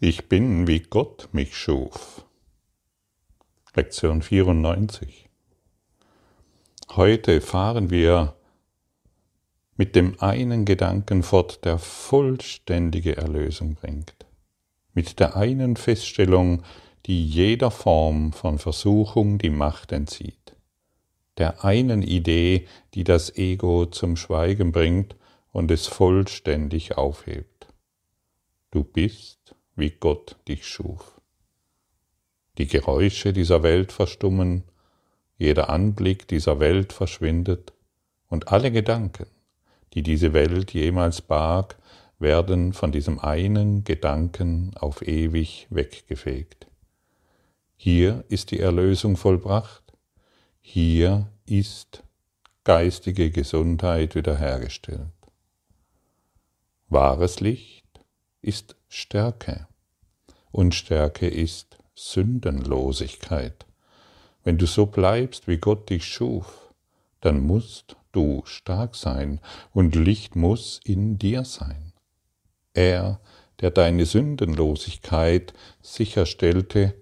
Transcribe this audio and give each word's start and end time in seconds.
Ich 0.00 0.28
bin, 0.28 0.66
wie 0.66 0.80
Gott 0.80 1.28
mich 1.30 1.56
schuf. 1.56 2.24
Lektion 3.76 4.22
94. 4.22 5.28
Heute 6.90 7.40
fahren 7.40 7.90
wir 7.90 8.34
mit 9.76 9.94
dem 9.94 10.20
einen 10.20 10.64
Gedanken 10.64 11.22
fort, 11.22 11.64
der 11.64 11.78
vollständige 11.78 13.16
Erlösung 13.16 13.76
bringt. 13.76 14.16
Mit 14.94 15.20
der 15.20 15.36
einen 15.36 15.76
Feststellung, 15.76 16.64
die 17.06 17.24
jeder 17.24 17.70
Form 17.70 18.32
von 18.32 18.58
Versuchung 18.58 19.38
die 19.38 19.50
Macht 19.50 19.92
entzieht. 19.92 20.56
Der 21.38 21.64
einen 21.64 22.02
Idee, 22.02 22.66
die 22.94 23.04
das 23.04 23.36
Ego 23.36 23.86
zum 23.86 24.16
Schweigen 24.16 24.72
bringt 24.72 25.14
und 25.52 25.70
es 25.70 25.86
vollständig 25.86 26.98
aufhebt. 26.98 27.68
Du 28.72 28.82
bist 28.82 29.43
wie 29.76 29.90
Gott 29.90 30.36
dich 30.48 30.66
schuf. 30.66 31.20
Die 32.58 32.66
Geräusche 32.66 33.32
dieser 33.32 33.62
Welt 33.62 33.92
verstummen, 33.92 34.64
jeder 35.36 35.68
Anblick 35.70 36.28
dieser 36.28 36.60
Welt 36.60 36.92
verschwindet, 36.92 37.72
und 38.28 38.48
alle 38.48 38.72
Gedanken, 38.72 39.26
die 39.92 40.02
diese 40.02 40.32
Welt 40.32 40.72
jemals 40.72 41.20
barg, 41.20 41.76
werden 42.18 42.72
von 42.72 42.90
diesem 42.92 43.18
einen 43.18 43.84
Gedanken 43.84 44.72
auf 44.76 45.02
ewig 45.02 45.66
weggefegt. 45.70 46.66
Hier 47.76 48.24
ist 48.28 48.50
die 48.50 48.60
Erlösung 48.60 49.16
vollbracht, 49.16 49.82
hier 50.60 51.28
ist 51.46 52.02
geistige 52.64 53.30
Gesundheit 53.30 54.14
wiederhergestellt. 54.14 55.12
Wahres 56.88 57.40
Licht 57.40 57.83
ist 58.44 58.76
Stärke. 58.88 59.66
Und 60.52 60.74
Stärke 60.74 61.26
ist 61.26 61.78
Sündenlosigkeit. 61.94 63.66
Wenn 64.44 64.58
du 64.58 64.66
so 64.66 64.86
bleibst, 64.86 65.48
wie 65.48 65.56
Gott 65.56 65.90
dich 65.90 66.04
schuf, 66.04 66.72
dann 67.20 67.40
musst 67.40 67.96
du 68.12 68.42
stark 68.44 68.94
sein 68.94 69.40
und 69.72 69.94
Licht 69.94 70.36
muss 70.36 70.80
in 70.84 71.18
dir 71.18 71.44
sein. 71.44 71.92
Er, 72.74 73.20
der 73.60 73.70
deine 73.70 74.04
Sündenlosigkeit 74.04 75.54
sicherstellte, 75.80 76.94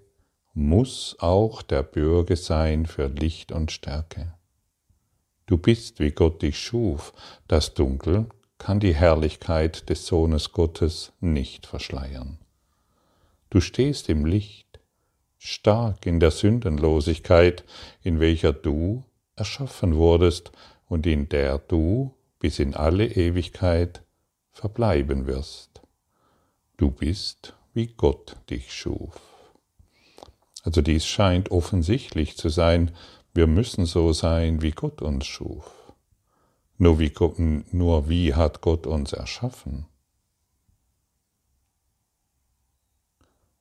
muss 0.54 1.16
auch 1.18 1.62
der 1.62 1.82
Bürger 1.82 2.36
sein 2.36 2.86
für 2.86 3.08
Licht 3.08 3.52
und 3.52 3.72
Stärke. 3.72 4.34
Du 5.46 5.56
bist, 5.56 5.98
wie 5.98 6.12
Gott 6.12 6.42
dich 6.42 6.58
schuf, 6.58 7.12
das 7.48 7.74
Dunkel 7.74 8.28
kann 8.62 8.78
die 8.78 8.94
Herrlichkeit 8.94 9.90
des 9.90 10.06
Sohnes 10.06 10.52
Gottes 10.52 11.12
nicht 11.18 11.66
verschleiern. 11.66 12.38
Du 13.50 13.60
stehst 13.60 14.08
im 14.08 14.24
Licht, 14.24 14.78
stark 15.36 16.06
in 16.06 16.20
der 16.20 16.30
Sündenlosigkeit, 16.30 17.64
in 18.04 18.20
welcher 18.20 18.52
du 18.52 19.02
erschaffen 19.34 19.96
wurdest 19.96 20.52
und 20.86 21.08
in 21.08 21.28
der 21.28 21.58
du 21.58 22.14
bis 22.38 22.60
in 22.60 22.76
alle 22.76 23.06
Ewigkeit 23.06 24.04
verbleiben 24.52 25.26
wirst. 25.26 25.82
Du 26.76 26.92
bist, 26.92 27.56
wie 27.74 27.88
Gott 27.88 28.36
dich 28.48 28.72
schuf. 28.72 29.20
Also 30.62 30.82
dies 30.82 31.04
scheint 31.04 31.50
offensichtlich 31.50 32.36
zu 32.36 32.48
sein, 32.48 32.92
wir 33.34 33.48
müssen 33.48 33.86
so 33.86 34.12
sein, 34.12 34.62
wie 34.62 34.70
Gott 34.70 35.02
uns 35.02 35.26
schuf. 35.26 35.81
Nur 36.78 36.98
wie, 36.98 37.12
nur 37.70 38.08
wie 38.08 38.34
hat 38.34 38.60
Gott 38.60 38.86
uns 38.86 39.12
erschaffen? 39.12 39.86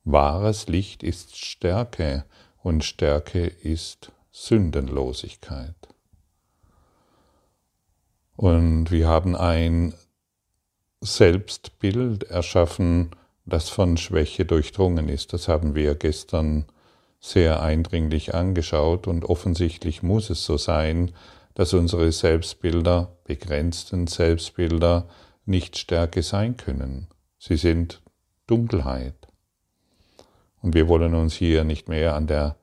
Wahres 0.04 0.66
Licht 0.66 1.02
ist 1.02 1.36
Stärke 1.36 2.24
und 2.62 2.84
Stärke 2.84 3.46
ist 3.46 4.10
Sündenlosigkeit. 4.32 5.76
Und 8.36 8.90
wir 8.90 9.06
haben 9.06 9.36
ein 9.36 9.94
Selbstbild 11.00 12.24
erschaffen, 12.24 13.10
das 13.44 13.68
von 13.68 13.96
Schwäche 13.96 14.44
durchdrungen 14.44 15.08
ist. 15.08 15.32
Das 15.32 15.48
haben 15.48 15.74
wir 15.74 15.94
gestern 15.94 16.64
sehr 17.20 17.62
eindringlich 17.62 18.34
angeschaut 18.34 19.06
und 19.06 19.24
offensichtlich 19.24 20.02
muss 20.02 20.30
es 20.30 20.44
so 20.44 20.56
sein, 20.56 21.12
dass 21.54 21.74
unsere 21.74 22.10
Selbstbilder, 22.12 23.16
begrenzten 23.24 24.06
Selbstbilder, 24.06 25.08
nicht 25.44 25.76
Stärke 25.76 26.22
sein 26.22 26.56
können. 26.56 27.08
Sie 27.38 27.56
sind 27.56 28.02
Dunkelheit. 28.46 29.14
Und 30.60 30.74
wir 30.74 30.88
wollen 30.88 31.14
uns 31.14 31.34
hier 31.34 31.64
nicht 31.64 31.88
mehr 31.88 32.14
an 32.14 32.26
der 32.26 32.56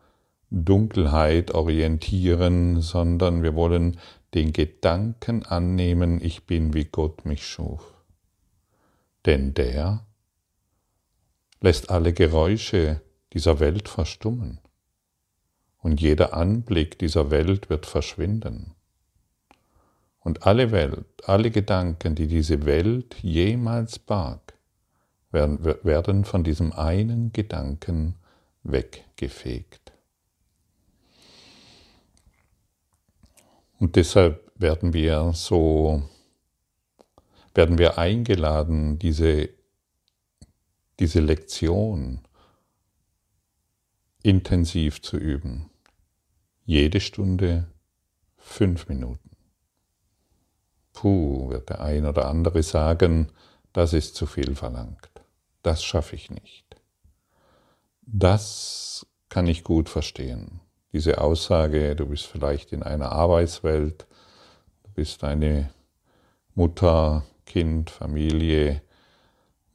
Dunkelheit 0.50 1.52
orientieren, 1.52 2.82
sondern 2.82 3.44
wir 3.44 3.56
wollen 3.56 4.00
den 4.34 4.54
Gedanken 4.54 5.46
annehmen, 5.46 6.24
ich 6.24 6.46
bin 6.46 6.74
wie 6.74 6.86
Gott 6.86 7.26
mich 7.26 7.46
schuf. 7.46 7.94
Denn 9.26 9.54
der 9.54 10.06
lässt 11.62 11.90
alle 11.90 12.14
Geräusche 12.14 13.02
dieser 13.34 13.60
Welt 13.60 13.90
verstummen 13.90 14.60
und 15.82 16.02
jeder 16.02 16.34
Anblick 16.34 17.00
dieser 17.00 17.32
Welt 17.32 17.70
wird 17.70 17.86
verschwinden. 17.86 18.76
Und 20.30 20.46
alle 20.46 20.70
Welt, 20.70 21.08
alle 21.26 21.50
Gedanken, 21.50 22.14
die 22.14 22.28
diese 22.28 22.68
Welt 22.68 23.16
jemals 23.24 23.98
barg, 23.98 24.54
werden, 25.32 25.64
werden 25.84 26.24
von 26.24 26.44
diesem 26.44 26.72
einen 26.72 27.34
Gedanken 27.34 28.14
weggefegt. 28.62 29.92
Und 33.80 33.96
deshalb 33.96 34.52
werden 34.54 34.94
wir 34.94 35.32
so, 35.34 36.04
werden 37.56 37.80
wir 37.80 37.98
eingeladen, 37.98 39.00
diese, 39.00 39.50
diese 41.00 41.22
Lektion 41.22 42.22
intensiv 44.22 45.02
zu 45.02 45.18
üben. 45.18 45.72
Jede 46.66 47.00
Stunde 47.00 47.66
fünf 48.38 48.88
Minuten. 48.90 49.29
Puh, 51.00 51.50
wird 51.50 51.70
der 51.70 51.80
ein 51.80 52.06
oder 52.06 52.28
andere 52.28 52.62
sagen, 52.62 53.30
das 53.72 53.94
ist 53.94 54.16
zu 54.16 54.26
viel 54.26 54.54
verlangt. 54.54 55.10
Das 55.64 55.82
schaffe 55.82 56.18
ich 56.18 56.30
nicht. 56.30 56.76
Das 58.02 59.08
kann 59.30 59.48
ich 59.48 59.64
gut 59.64 59.88
verstehen. 59.88 60.60
Diese 60.92 61.22
Aussage, 61.22 61.96
du 61.96 62.08
bist 62.08 62.26
vielleicht 62.26 62.74
in 62.74 62.84
einer 62.84 63.14
Arbeitswelt, 63.14 64.08
du 64.84 64.92
bist 64.92 65.24
eine 65.24 65.70
Mutter, 66.54 67.24
Kind, 67.46 67.90
Familie, 67.90 68.81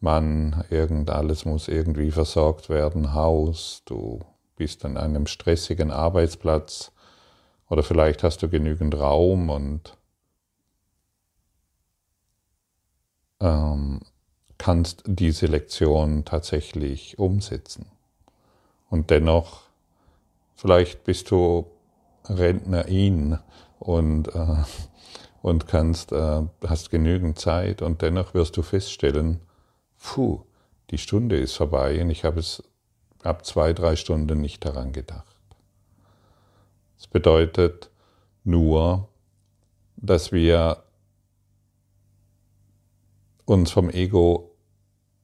Mann, 0.00 0.62
irgend 0.68 1.08
alles 1.08 1.46
muss 1.46 1.68
irgendwie 1.68 2.10
versorgt 2.10 2.68
werden, 2.68 3.14
Haus, 3.14 3.80
du 3.86 4.20
bist 4.56 4.84
an 4.84 4.98
einem 4.98 5.26
stressigen 5.26 5.90
Arbeitsplatz 5.90 6.92
oder 7.70 7.82
vielleicht 7.82 8.22
hast 8.22 8.42
du 8.42 8.50
genügend 8.50 8.94
Raum 8.98 9.48
und 9.48 9.96
ähm, 13.44 14.00
kannst 14.56 15.02
diese 15.06 15.46
Lektion 15.46 16.24
tatsächlich 16.24 17.18
umsetzen. 17.18 17.86
Und 18.88 19.10
dennoch, 19.10 19.62
vielleicht 20.56 21.04
bist 21.04 21.30
du 21.30 21.66
Rentnerin 22.24 23.38
und, 23.78 24.28
äh, 24.34 24.64
und 25.42 25.68
kannst, 25.68 26.12
äh, 26.12 26.42
hast 26.66 26.90
genügend 26.90 27.38
Zeit 27.38 27.82
und 27.82 28.00
dennoch 28.00 28.32
wirst 28.32 28.56
du 28.56 28.62
feststellen, 28.62 29.40
puh, 29.98 30.40
die 30.90 30.98
Stunde 30.98 31.38
ist 31.38 31.54
vorbei 31.54 32.00
und 32.00 32.08
ich 32.08 32.24
habe 32.24 32.40
es 32.40 32.62
ab 33.22 33.44
zwei, 33.44 33.72
drei 33.74 33.96
Stunden 33.96 34.40
nicht 34.40 34.64
daran 34.64 34.92
gedacht. 34.92 35.36
Das 36.96 37.08
bedeutet 37.08 37.90
nur, 38.44 39.08
dass 39.96 40.32
wir 40.32 40.83
uns 43.44 43.70
vom 43.70 43.90
Ego 43.90 44.54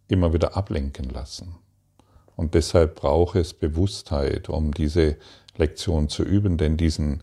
immer 0.09 0.33
wieder 0.33 0.57
ablenken 0.57 1.09
lassen. 1.11 1.57
Und 2.37 2.55
deshalb 2.55 2.97
braucht 2.97 3.37
es 3.37 3.55
Bewusstheit, 3.55 4.49
um 4.49 4.73
diese 4.73 5.17
Lektion 5.57 6.09
zu 6.09 6.23
üben, 6.23 6.57
denn 6.57 6.77
diesen, 6.77 7.23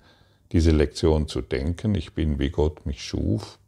diese 0.52 0.72
Lektion 0.72 1.28
zu 1.28 1.42
denken, 1.42 1.96
ich 1.96 2.14
bin 2.14 2.40
wie 2.40 2.50
Gott 2.50 2.86
mich 2.86 3.04
schuf, 3.04 3.60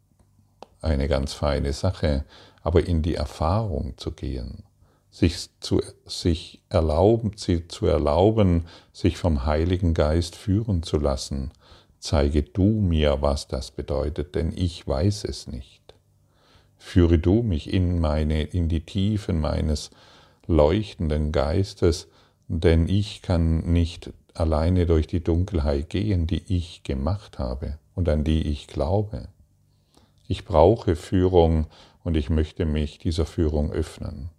eine 0.80 1.08
ganz 1.08 1.32
feine 1.32 1.72
Sache, 1.72 2.24
aber 2.62 2.86
in 2.86 3.02
die 3.02 3.14
Erfahrung 3.14 3.94
zu 3.96 4.12
gehen, 4.12 4.64
sich 5.10 5.48
zu 5.60 5.80
sich 6.06 6.62
erlauben, 6.68 7.32
sie 7.36 7.66
zu 7.66 7.86
erlauben, 7.86 8.66
sich 8.92 9.16
vom 9.16 9.44
Heiligen 9.44 9.92
Geist 9.92 10.36
führen 10.36 10.82
zu 10.82 10.98
lassen, 10.98 11.50
zeige 11.98 12.42
du 12.42 12.80
mir, 12.80 13.20
was 13.20 13.48
das 13.48 13.70
bedeutet, 13.70 14.34
denn 14.34 14.52
ich 14.54 14.86
weiß 14.86 15.24
es 15.24 15.46
nicht. 15.46 15.79
Führe 16.82 17.18
du 17.18 17.42
mich 17.42 17.72
in 17.72 18.00
meine, 18.00 18.42
in 18.42 18.68
die 18.68 18.80
Tiefen 18.80 19.38
meines 19.38 19.90
leuchtenden 20.46 21.30
Geistes, 21.30 22.08
denn 22.48 22.88
ich 22.88 23.20
kann 23.20 23.70
nicht 23.70 24.10
alleine 24.32 24.86
durch 24.86 25.06
die 25.06 25.22
Dunkelheit 25.22 25.90
gehen, 25.90 26.26
die 26.26 26.42
ich 26.48 26.82
gemacht 26.82 27.38
habe 27.38 27.78
und 27.94 28.08
an 28.08 28.24
die 28.24 28.48
ich 28.48 28.66
glaube. 28.66 29.28
Ich 30.26 30.46
brauche 30.46 30.96
Führung 30.96 31.66
und 32.02 32.16
ich 32.16 32.30
möchte 32.30 32.64
mich 32.64 32.98
dieser 32.98 33.26
Führung 33.26 33.70
öffnen. 33.70 34.30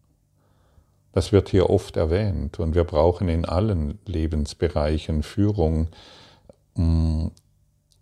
Das 1.13 1.31
wird 1.31 1.49
hier 1.49 1.69
oft 1.69 1.95
erwähnt 1.95 2.59
und 2.59 2.73
wir 2.73 2.85
brauchen 2.85 3.29
in 3.29 3.45
allen 3.45 3.99
Lebensbereichen 4.05 5.21
Führung. 5.21 5.89
Mm, 6.73 7.27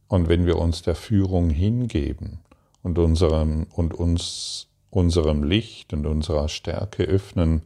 und 0.07 0.29
wenn 0.29 0.45
wir 0.45 0.57
uns 0.57 0.81
der 0.81 0.95
Führung 0.95 1.49
hingeben 1.49 2.39
und 2.83 2.97
unserem, 2.99 3.67
und 3.71 3.93
uns, 3.93 4.67
unserem 4.89 5.43
Licht 5.43 5.93
und 5.93 6.05
unserer 6.05 6.49
Stärke 6.49 7.03
öffnen, 7.03 7.63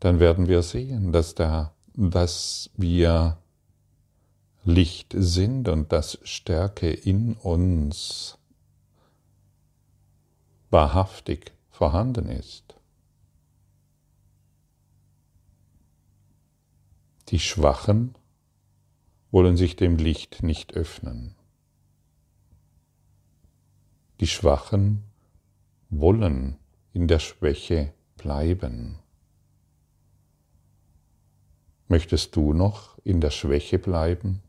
dann 0.00 0.20
werden 0.20 0.48
wir 0.48 0.62
sehen, 0.62 1.12
dass, 1.12 1.34
da, 1.34 1.72
dass 1.94 2.70
wir 2.76 3.38
Licht 4.64 5.14
sind 5.16 5.68
und 5.68 5.92
dass 5.92 6.18
Stärke 6.24 6.90
in 6.90 7.34
uns 7.34 8.36
wahrhaftig 10.70 11.52
vorhanden 11.70 12.28
ist. 12.28 12.74
Die 17.28 17.38
Schwachen 17.38 18.16
wollen 19.30 19.56
sich 19.56 19.76
dem 19.76 19.96
Licht 19.96 20.42
nicht 20.42 20.74
öffnen. 20.74 21.35
Die 24.20 24.26
Schwachen 24.26 25.02
wollen 25.90 26.56
in 26.94 27.06
der 27.06 27.18
Schwäche 27.18 27.92
bleiben. 28.16 28.98
Möchtest 31.88 32.34
du 32.34 32.54
noch 32.54 32.98
in 33.04 33.20
der 33.20 33.30
Schwäche 33.30 33.78
bleiben? 33.78 34.42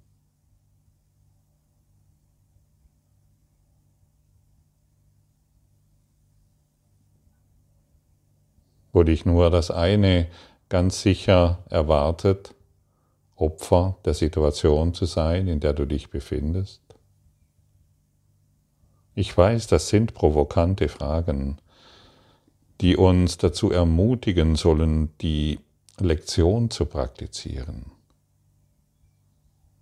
Wo 8.93 9.03
dich 9.03 9.25
nur 9.25 9.51
das 9.51 9.69
eine 9.69 10.27
ganz 10.69 11.01
sicher 11.01 11.63
erwartet, 11.69 12.55
Opfer 13.35 13.97
der 14.05 14.15
Situation 14.15 14.93
zu 14.95 15.05
sein, 15.05 15.47
in 15.47 15.59
der 15.59 15.73
du 15.73 15.85
dich 15.85 16.09
befindest? 16.09 16.86
Ich 19.19 19.35
weiß, 19.35 19.65
das 19.65 19.89
sind 19.89 20.13
provokante 20.13 20.89
Fragen, 20.89 21.57
die 22.81 22.95
uns 22.95 23.39
dazu 23.39 23.71
ermutigen 23.71 24.55
sollen, 24.55 25.09
die 25.21 25.57
Lektion 25.97 26.69
zu 26.69 26.85
praktizieren. 26.85 27.87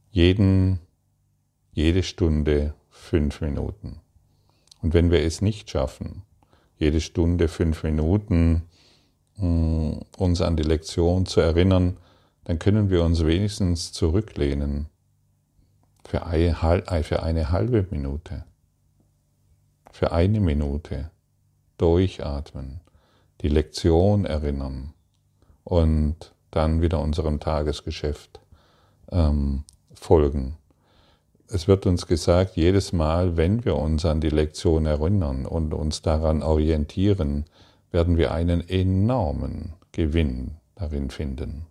Jeden, 0.10 0.80
jede 1.74 2.02
Stunde 2.02 2.76
fünf 2.90 3.42
Minuten. 3.42 4.00
Und 4.82 4.94
wenn 4.94 5.12
wir 5.12 5.20
es 5.20 5.42
nicht 5.42 5.70
schaffen, 5.70 6.22
jede 6.78 7.02
Stunde 7.02 7.50
fünf 7.50 7.84
Minuten 7.84 8.62
mm, 9.36 9.98
uns 10.16 10.40
an 10.40 10.56
die 10.56 10.64
Lektion 10.64 11.26
zu 11.26 11.42
erinnern, 11.42 11.98
dann 12.46 12.58
können 12.58 12.90
wir 12.90 13.04
uns 13.04 13.26
wenigstens 13.26 13.92
zurücklehnen 13.92 14.86
für 16.06 16.26
eine, 16.26 16.56
für 17.04 17.22
eine 17.22 17.52
halbe 17.52 17.86
Minute, 17.92 18.46
für 19.96 20.12
eine 20.12 20.42
Minute 20.42 21.10
durchatmen, 21.78 22.82
die 23.40 23.48
Lektion 23.48 24.26
erinnern 24.26 24.94
und 25.64 26.34
dann 26.52 26.82
wieder 26.82 27.00
unserem 27.00 27.40
Tagesgeschäft 27.40 28.42
ähm, 29.10 29.64
folgen. 29.94 30.58
Es 31.48 31.70
wird 31.70 31.86
uns 31.86 32.08
gesagt, 32.08 32.58
jedes 32.58 32.92
Mal, 32.92 33.38
wenn 33.38 33.64
wir 33.64 33.78
uns 33.78 34.04
an 34.04 34.20
die 34.20 34.30
Lektion 34.30 34.86
erinnern 34.86 35.46
und 35.46 35.74
uns 35.74 36.02
daran 36.02 36.44
orientieren, 36.44 37.46
werden 37.92 38.18
wir 38.18 38.34
einen 38.34 38.68
enormen 38.68 39.76
Gewinn 39.94 40.58
darin 40.76 41.10
finden. 41.10 41.68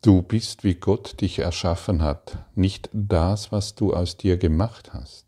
Du 0.00 0.22
bist, 0.22 0.62
wie 0.62 0.76
Gott 0.76 1.20
dich 1.20 1.40
erschaffen 1.40 2.02
hat, 2.02 2.38
nicht 2.54 2.88
das, 2.92 3.50
was 3.50 3.74
du 3.74 3.92
aus 3.92 4.16
dir 4.16 4.36
gemacht 4.36 4.92
hast. 4.94 5.26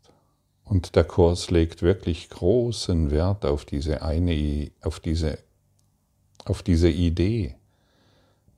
Und 0.63 0.95
der 0.95 1.03
Kurs 1.03 1.51
legt 1.51 1.81
wirklich 1.81 2.29
großen 2.29 3.11
Wert 3.11 3.45
auf 3.45 3.65
diese 3.65 4.01
eine, 4.01 4.71
auf 4.81 5.01
diese, 5.01 5.39
auf 6.45 6.63
diese 6.63 6.89
Idee. 6.89 7.57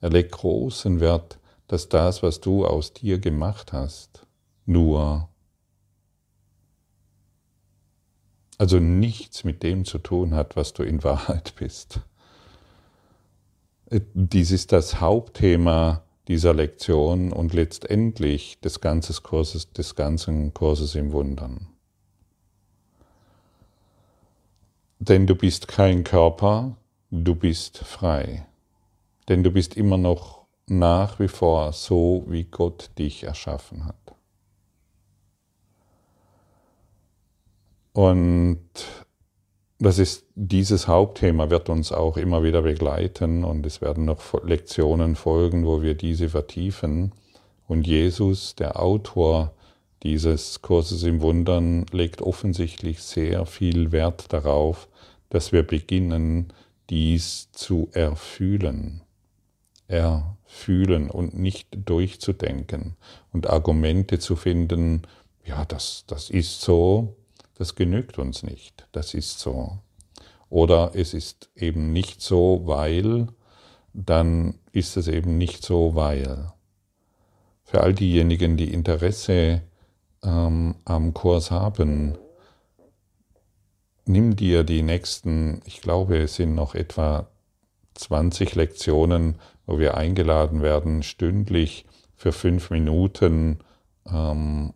Er 0.01 0.11
legt 0.11 0.33
großen 0.33 0.99
Wert, 0.99 1.39
dass 1.67 1.89
das, 1.89 2.21
was 2.21 2.39
du 2.39 2.67
aus 2.67 2.93
dir 2.93 3.17
gemacht 3.17 3.73
hast, 3.73 4.27
nur, 4.67 5.29
also 8.59 8.79
nichts 8.79 9.43
mit 9.43 9.63
dem 9.63 9.83
zu 9.83 9.97
tun 9.97 10.35
hat, 10.35 10.55
was 10.55 10.73
du 10.73 10.83
in 10.83 11.03
Wahrheit 11.03 11.55
bist. 11.55 12.01
Dies 13.93 14.49
ist 14.49 14.71
das 14.71 14.99
Hauptthema 14.99 16.01
dieser 16.27 16.55
Lektion 16.55 17.31
und 17.31 17.53
letztendlich 17.53 18.59
des 18.59 18.81
ganzen 18.81 19.21
Kurses, 19.21 19.71
des 19.71 19.93
ganzen 19.93 20.51
Kurses 20.51 20.95
im 20.95 21.11
Wundern. 21.11 21.67
Denn 24.97 25.27
du 25.27 25.35
bist 25.35 25.67
kein 25.67 26.03
Körper, 26.03 26.75
du 27.11 27.35
bist 27.35 27.77
frei. 27.79 28.47
Denn 29.29 29.43
du 29.43 29.51
bist 29.51 29.77
immer 29.77 29.97
noch 29.97 30.47
nach 30.65 31.19
wie 31.19 31.27
vor 31.27 31.71
so, 31.71 32.23
wie 32.27 32.45
Gott 32.45 32.89
dich 32.97 33.25
erschaffen 33.25 33.85
hat. 33.85 34.15
Und 37.91 38.59
das 39.79 39.97
ist, 39.97 40.25
dieses 40.35 40.87
Hauptthema 40.87 41.49
wird 41.49 41.69
uns 41.69 41.91
auch 41.91 42.17
immer 42.17 42.43
wieder 42.43 42.61
begleiten 42.61 43.43
und 43.43 43.65
es 43.65 43.81
werden 43.81 44.05
noch 44.05 44.21
Lektionen 44.43 45.15
folgen, 45.15 45.65
wo 45.65 45.81
wir 45.81 45.95
diese 45.95 46.29
vertiefen. 46.29 47.11
Und 47.67 47.87
Jesus, 47.87 48.55
der 48.55 48.79
Autor 48.79 49.53
dieses 50.03 50.61
Kurses 50.61 51.03
im 51.03 51.21
Wundern, 51.21 51.85
legt 51.91 52.21
offensichtlich 52.21 53.01
sehr 53.01 53.45
viel 53.45 53.91
Wert 53.91 54.31
darauf, 54.31 54.87
dass 55.29 55.51
wir 55.51 55.63
beginnen, 55.63 56.53
dies 56.89 57.51
zu 57.51 57.89
erfühlen. 57.93 59.01
Erfühlen 59.87 61.09
und 61.09 61.37
nicht 61.37 61.67
durchzudenken 61.71 62.95
und 63.31 63.49
Argumente 63.49 64.19
zu 64.19 64.35
finden, 64.35 65.01
ja, 65.45 65.65
das, 65.65 66.05
das 66.07 66.29
ist 66.29 66.61
so, 66.61 67.15
das 67.63 67.75
genügt 67.75 68.19
uns 68.19 68.43
nicht, 68.43 68.89
das 68.91 69.13
ist 69.13 69.39
so. 69.39 69.77
Oder 70.49 70.91
es 70.95 71.13
ist 71.13 71.49
eben 71.55 71.93
nicht 71.93 72.21
so, 72.21 72.63
weil, 72.65 73.27
dann 73.93 74.55
ist 74.73 74.97
es 74.97 75.07
eben 75.07 75.37
nicht 75.37 75.63
so, 75.63 75.95
weil. 75.95 76.51
Für 77.63 77.79
all 77.79 77.93
diejenigen, 77.93 78.57
die 78.57 78.73
Interesse 78.73 79.61
ähm, 80.25 80.75
am 80.83 81.13
Kurs 81.13 81.51
haben, 81.51 82.17
nimm 84.03 84.35
dir 84.35 84.65
die 84.65 84.81
nächsten, 84.81 85.61
ich 85.63 85.79
glaube, 85.79 86.17
es 86.17 86.35
sind 86.35 86.55
noch 86.55 86.75
etwa 86.75 87.29
20 87.93 88.55
Lektionen, 88.55 89.35
wo 89.65 89.79
wir 89.79 89.95
eingeladen 89.95 90.61
werden, 90.61 91.01
stündlich 91.01 91.85
für 92.17 92.33
fünf 92.33 92.71
Minuten 92.71 93.59
ähm, 94.05 94.73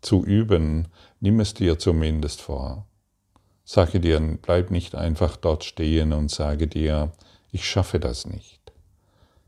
zu 0.00 0.24
üben, 0.24 0.88
nimm 1.20 1.40
es 1.40 1.54
dir 1.54 1.78
zumindest 1.78 2.40
vor. 2.40 2.86
Sage 3.64 4.00
dir, 4.00 4.20
bleib 4.40 4.70
nicht 4.70 4.94
einfach 4.94 5.36
dort 5.36 5.64
stehen 5.64 6.12
und 6.12 6.30
sage 6.30 6.66
dir, 6.66 7.12
ich 7.50 7.68
schaffe 7.68 8.00
das 8.00 8.26
nicht. 8.26 8.72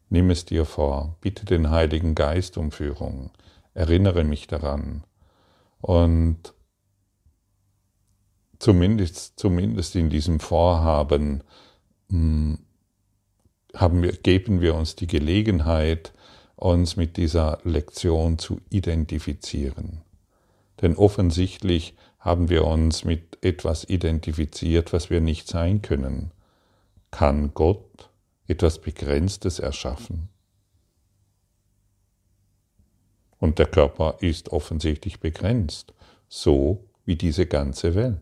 Nimm 0.09 0.31
es 0.31 0.45
dir 0.45 0.65
vor, 0.65 1.17
bitte 1.21 1.47
den 1.47 1.71
Heiligen 1.71 2.15
Geist 2.15 2.59
um 2.59 2.73
Führung, 2.73 3.31
erinnere 3.75 4.25
mich 4.25 4.47
daran 4.47 5.05
und 5.81 6.53
zumindest, 8.59 9.39
zumindest 9.39 9.97
in 9.97 10.11
diesem 10.11 10.41
Vorhaben 10.41 11.43
hm, 12.11 12.59
haben 13.75 14.03
wir, 14.03 14.13
geben 14.13 14.61
wir 14.61 14.75
uns 14.75 14.97
die 14.97 15.07
Gelegenheit, 15.07 16.13
uns 16.57 16.97
mit 16.97 17.17
dieser 17.17 17.59
Lektion 17.65 18.39
zu 18.39 18.61
identifizieren. 18.69 20.03
Denn 20.81 20.97
offensichtlich 20.97 21.95
haben 22.19 22.49
wir 22.49 22.65
uns 22.65 23.05
mit 23.05 23.39
etwas 23.43 23.85
identifiziert, 23.85 24.93
was 24.93 25.11
wir 25.11 25.21
nicht 25.21 25.49
sein 25.49 25.83
können. 25.83 26.33
Kann 27.11 27.53
Gott 27.55 28.11
etwas 28.47 28.79
Begrenztes 28.81 29.59
erschaffen? 29.59 30.29
Und 33.39 33.59
der 33.59 33.67
Körper 33.67 34.17
ist 34.21 34.51
offensichtlich 34.51 35.21
begrenzt, 35.21 35.95
so 36.29 36.85
wie 37.07 37.17
diese 37.17 37.47
ganze 37.47 37.95
Welt. 37.95 38.21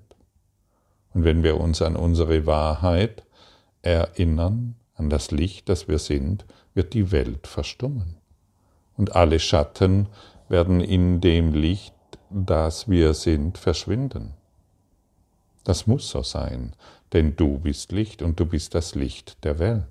Und 1.12 1.24
wenn 1.24 1.42
wir 1.42 1.58
uns 1.58 1.82
an 1.82 1.96
unsere 1.96 2.46
Wahrheit 2.46 3.24
erinnern, 3.82 4.76
an 4.94 5.10
das 5.10 5.30
Licht, 5.30 5.68
das 5.68 5.88
wir 5.88 5.98
sind, 5.98 6.44
wird 6.74 6.94
die 6.94 7.10
Welt 7.10 7.46
verstummen. 7.46 8.16
Und 8.96 9.16
alle 9.16 9.40
Schatten 9.40 10.08
werden 10.48 10.80
in 10.80 11.20
dem 11.20 11.52
Licht, 11.52 11.94
das 12.30 12.88
wir 12.88 13.14
sind, 13.14 13.58
verschwinden. 13.58 14.34
Das 15.64 15.86
muss 15.86 16.08
so 16.08 16.22
sein, 16.22 16.74
denn 17.12 17.36
du 17.36 17.58
bist 17.58 17.92
Licht 17.92 18.22
und 18.22 18.40
du 18.40 18.46
bist 18.46 18.74
das 18.74 18.94
Licht 18.94 19.44
der 19.44 19.58
Welt. 19.58 19.84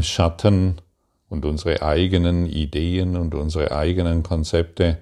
Schatten 0.00 0.80
und 1.28 1.44
unsere 1.44 1.82
eigenen 1.82 2.46
Ideen 2.46 3.16
und 3.16 3.34
unsere 3.34 3.72
eigenen 3.72 4.22
Konzepte, 4.22 4.98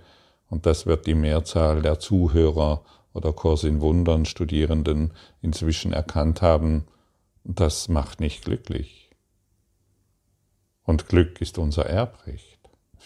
und 0.51 0.67
das 0.67 0.87
wird 0.87 1.07
die 1.07 1.15
Mehrzahl 1.15 1.83
der 1.83 1.99
Zuhörer 1.99 2.83
oder 3.13 3.33
Kurs 3.33 3.65
in 3.65 3.81
Wundern 3.81 4.25
Studierenden 4.25 5.13
inzwischen 5.43 5.93
erkannt 5.93 6.43
haben, 6.43 6.87
das 7.45 7.89
macht 7.89 8.21
nicht 8.21 8.45
glücklich. 8.45 9.11
Und 10.85 11.09
Glück 11.09 11.41
ist 11.41 11.59
unser 11.59 11.87
Erbrecht. 11.87 12.58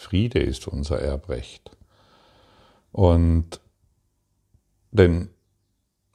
Friede 0.02 0.40
ist 0.40 0.68
unser 0.68 1.00
Erbrecht. 1.00 1.71
Und 2.92 3.61
denn 4.90 5.30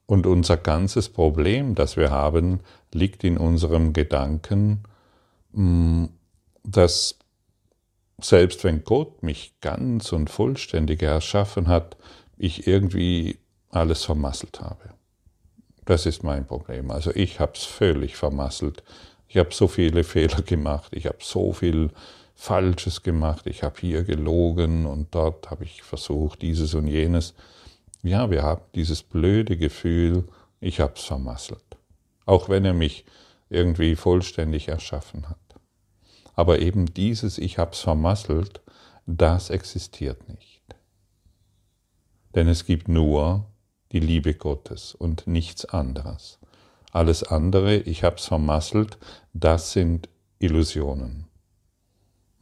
und 0.05 0.25
unser 0.25 0.55
ganzes 0.55 1.09
Problem, 1.09 1.75
das 1.75 1.97
wir 1.97 2.11
haben, 2.11 2.61
liegt 2.93 3.23
in 3.23 3.37
unserem 3.37 3.91
Gedanken, 3.91 4.83
mm, 5.51 6.05
dass 6.63 7.19
selbst 8.19 8.63
wenn 8.63 8.83
Gott 8.83 9.21
mich 9.21 9.53
ganz 9.61 10.11
und 10.11 10.29
vollständig 10.29 11.03
erschaffen 11.03 11.67
hat, 11.67 11.97
ich 12.37 12.67
irgendwie 12.67 13.39
alles 13.69 14.03
vermasselt 14.05 14.61
habe. 14.61 14.93
Das 15.85 16.05
ist 16.05 16.23
mein 16.23 16.47
Problem. 16.47 16.89
Also 16.89 17.11
ich 17.13 17.39
habe 17.39 17.53
es 17.55 17.63
völlig 17.63 18.15
vermasselt. 18.15 18.83
Ich 19.27 19.37
habe 19.37 19.53
so 19.53 19.67
viele 19.67 20.03
Fehler 20.05 20.41
gemacht. 20.41 20.93
Ich 20.95 21.05
habe 21.05 21.19
so 21.21 21.53
viel 21.53 21.91
Falsches 22.39 23.01
gemacht. 23.01 23.47
Ich 23.47 23.63
habe 23.63 23.75
hier 23.81 24.03
gelogen 24.03 24.85
und 24.85 25.13
dort 25.13 25.49
habe 25.49 25.63
ich 25.63 25.81
versucht, 25.81 26.43
dieses 26.43 26.75
und 26.75 26.87
jenes. 26.87 27.33
Ja, 28.03 28.29
wir 28.29 28.43
haben 28.43 28.61
dieses 28.75 29.01
blöde 29.01 29.57
Gefühl, 29.57 30.29
ich 30.59 30.79
habe 30.79 30.93
es 30.95 31.03
vermasselt. 31.03 31.77
Auch 32.25 32.47
wenn 32.47 32.63
er 32.63 32.73
mich 32.73 33.05
irgendwie 33.49 33.95
vollständig 33.95 34.67
erschaffen 34.67 35.27
hat. 35.29 35.37
Aber 36.35 36.59
eben 36.59 36.93
dieses 36.93 37.39
Ich 37.39 37.57
hab's 37.57 37.79
vermasselt, 37.79 38.61
das 39.07 39.49
existiert 39.49 40.29
nicht. 40.29 40.61
Denn 42.35 42.47
es 42.47 42.65
gibt 42.65 42.87
nur 42.87 43.45
die 43.91 43.99
Liebe 43.99 44.35
Gottes 44.35 44.93
und 44.93 45.25
nichts 45.25 45.65
anderes. 45.65 46.37
Alles 46.91 47.23
andere, 47.23 47.77
ich 47.77 48.03
hab's 48.03 48.27
vermasselt, 48.27 48.99
das 49.33 49.71
sind 49.71 50.07
Illusionen. 50.37 51.27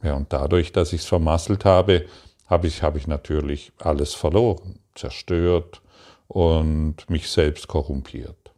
Ja, 0.02 0.14
und 0.14 0.32
dadurch, 0.32 0.72
dass 0.72 0.92
ich 0.92 1.02
es 1.02 1.06
vermasselt 1.06 1.64
habe, 1.64 2.06
habe 2.46 2.66
ich, 2.66 2.82
hab 2.82 2.96
ich 2.96 3.06
natürlich 3.06 3.72
alles 3.78 4.14
verloren, 4.14 4.78
zerstört 4.94 5.82
und 6.28 7.08
mich 7.08 7.28
selbst 7.28 7.68
korrumpiert. 7.68 8.52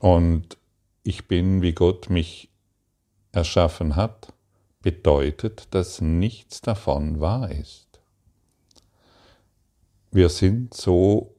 Und 0.00 0.56
ich 1.02 1.26
bin, 1.26 1.62
wie 1.62 1.72
Gott 1.72 2.10
mich 2.10 2.50
erschaffen 3.32 3.96
hat, 3.96 4.32
bedeutet, 4.80 5.68
dass 5.72 6.00
nichts 6.00 6.60
davon 6.60 7.20
wahr 7.20 7.50
ist. 7.50 7.88
Wir 10.10 10.28
sind 10.28 10.74
so 10.74 11.34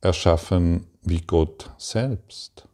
erschaffen 0.00 0.86
wie 1.02 1.20
Gott 1.20 1.70
selbst. 1.78 2.68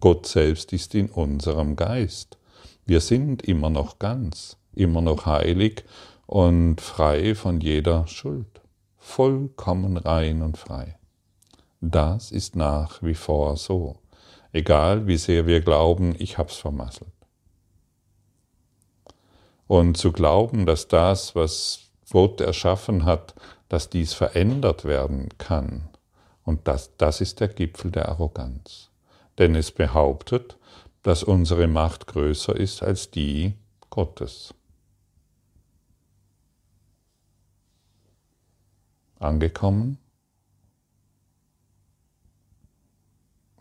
Gott 0.00 0.26
selbst 0.26 0.72
ist 0.72 0.94
in 0.94 1.10
unserem 1.10 1.74
Geist. 1.74 2.38
Wir 2.84 3.00
sind 3.00 3.42
immer 3.42 3.70
noch 3.70 3.98
ganz, 3.98 4.56
immer 4.74 5.00
noch 5.00 5.26
heilig 5.26 5.84
und 6.26 6.80
frei 6.80 7.34
von 7.34 7.60
jeder 7.60 8.06
Schuld, 8.06 8.60
vollkommen 8.98 9.96
rein 9.96 10.42
und 10.42 10.58
frei. 10.58 10.96
Das 11.80 12.30
ist 12.30 12.56
nach 12.56 13.02
wie 13.02 13.14
vor 13.14 13.56
so, 13.56 13.96
egal 14.52 15.06
wie 15.06 15.16
sehr 15.16 15.46
wir 15.46 15.60
glauben, 15.60 16.14
ich 16.18 16.38
hab's 16.38 16.56
vermasselt. 16.56 17.10
Und 19.66 19.96
zu 19.96 20.12
glauben, 20.12 20.64
dass 20.64 20.88
das, 20.88 21.34
was 21.34 21.90
Gott 22.10 22.40
erschaffen 22.40 23.04
hat, 23.04 23.34
dass 23.68 23.90
dies 23.90 24.14
verändert 24.14 24.84
werden 24.84 25.28
kann. 25.38 25.88
Und 26.44 26.68
das, 26.68 26.96
das 26.96 27.20
ist 27.20 27.40
der 27.40 27.48
Gipfel 27.48 27.90
der 27.90 28.08
Arroganz. 28.08 28.90
Denn 29.38 29.54
es 29.54 29.72
behauptet, 29.72 30.56
dass 31.06 31.22
unsere 31.22 31.68
Macht 31.68 32.08
größer 32.08 32.56
ist 32.56 32.82
als 32.82 33.12
die 33.12 33.54
Gottes. 33.90 34.52
Angekommen? 39.20 39.98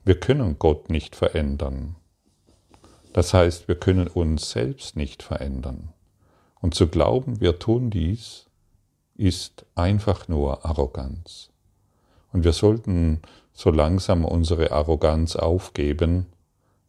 Wir 0.04 0.20
können 0.20 0.58
Gott 0.58 0.90
nicht 0.90 1.16
verändern. 1.16 1.98
Das 3.14 3.36
heißt, 3.36 3.68
wir 3.68 3.76
können 3.76 4.08
uns 4.08 4.50
selbst 4.50 4.96
nicht 4.96 5.22
verändern. 5.22 5.94
Und 6.62 6.74
zu 6.74 6.88
glauben, 6.88 7.42
wir 7.42 7.60
tun 7.60 7.92
dies, 7.92 8.48
ist 9.14 9.68
einfach 9.76 10.28
nur 10.28 10.66
Arroganz. 10.66 11.52
Und 12.34 12.44
wir 12.44 12.54
sollten 12.54 13.22
so 13.54 13.70
langsam 13.70 14.26
unsere 14.26 14.72
Arroganz 14.72 15.36
aufgeben, 15.36 16.26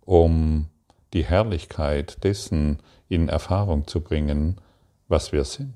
um 0.06 0.68
die 1.12 1.24
Herrlichkeit 1.24 2.24
dessen 2.24 2.78
in 3.08 3.28
Erfahrung 3.28 3.86
zu 3.86 4.00
bringen, 4.00 4.60
was 5.08 5.32
wir 5.32 5.44
sind. 5.44 5.74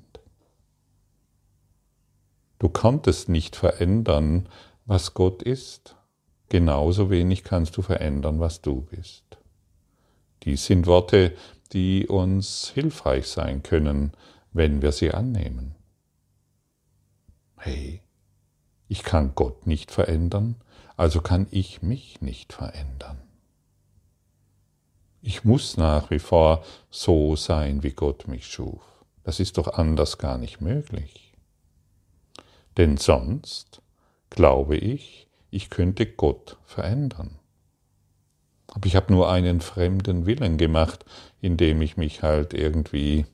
Du 2.57 2.69
konntest 2.69 3.29
nicht 3.29 3.55
verändern, 3.55 4.49
was 4.85 5.13
Gott 5.13 5.41
ist. 5.43 5.95
Genauso 6.49 7.09
wenig 7.09 7.43
kannst 7.43 7.77
du 7.77 7.81
verändern, 7.81 8.39
was 8.39 8.61
du 8.61 8.81
bist. 8.81 9.23
Dies 10.43 10.65
sind 10.65 10.85
Worte, 10.85 11.35
die 11.71 12.07
uns 12.07 12.71
hilfreich 12.73 13.27
sein 13.27 13.63
können, 13.63 14.11
wenn 14.51 14.81
wir 14.81 14.91
sie 14.91 15.11
annehmen. 15.11 15.75
Hey, 17.57 18.01
ich 18.87 19.03
kann 19.03 19.33
Gott 19.35 19.67
nicht 19.67 19.91
verändern, 19.91 20.55
also 20.97 21.21
kann 21.21 21.47
ich 21.51 21.81
mich 21.81 22.21
nicht 22.21 22.53
verändern. 22.53 23.30
Ich 25.21 25.43
muss 25.43 25.77
nach 25.77 26.09
wie 26.09 26.19
vor 26.19 26.63
so 26.89 27.35
sein, 27.35 27.83
wie 27.83 27.91
Gott 27.91 28.27
mich 28.27 28.47
schuf. 28.47 28.81
Das 29.23 29.39
ist 29.39 29.57
doch 29.57 29.67
anders 29.67 30.17
gar 30.17 30.37
nicht 30.37 30.61
möglich. 30.61 31.33
Denn 32.77 32.97
sonst 32.97 33.81
glaube 34.29 34.77
ich, 34.77 35.27
ich 35.51 35.69
könnte 35.69 36.07
Gott 36.07 36.57
verändern. 36.65 37.37
Aber 38.67 38.87
ich 38.87 38.95
habe 38.95 39.13
nur 39.13 39.29
einen 39.29 39.61
fremden 39.61 40.25
Willen 40.25 40.57
gemacht, 40.57 41.05
indem 41.41 41.81
ich 41.81 41.97
mich 41.97 42.23
halt 42.23 42.53
irgendwie 42.53 43.25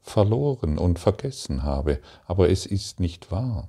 verloren 0.00 0.78
und 0.78 0.98
vergessen 0.98 1.62
habe. 1.62 2.00
Aber 2.26 2.50
es 2.50 2.66
ist 2.66 2.98
nicht 2.98 3.30
wahr. 3.30 3.68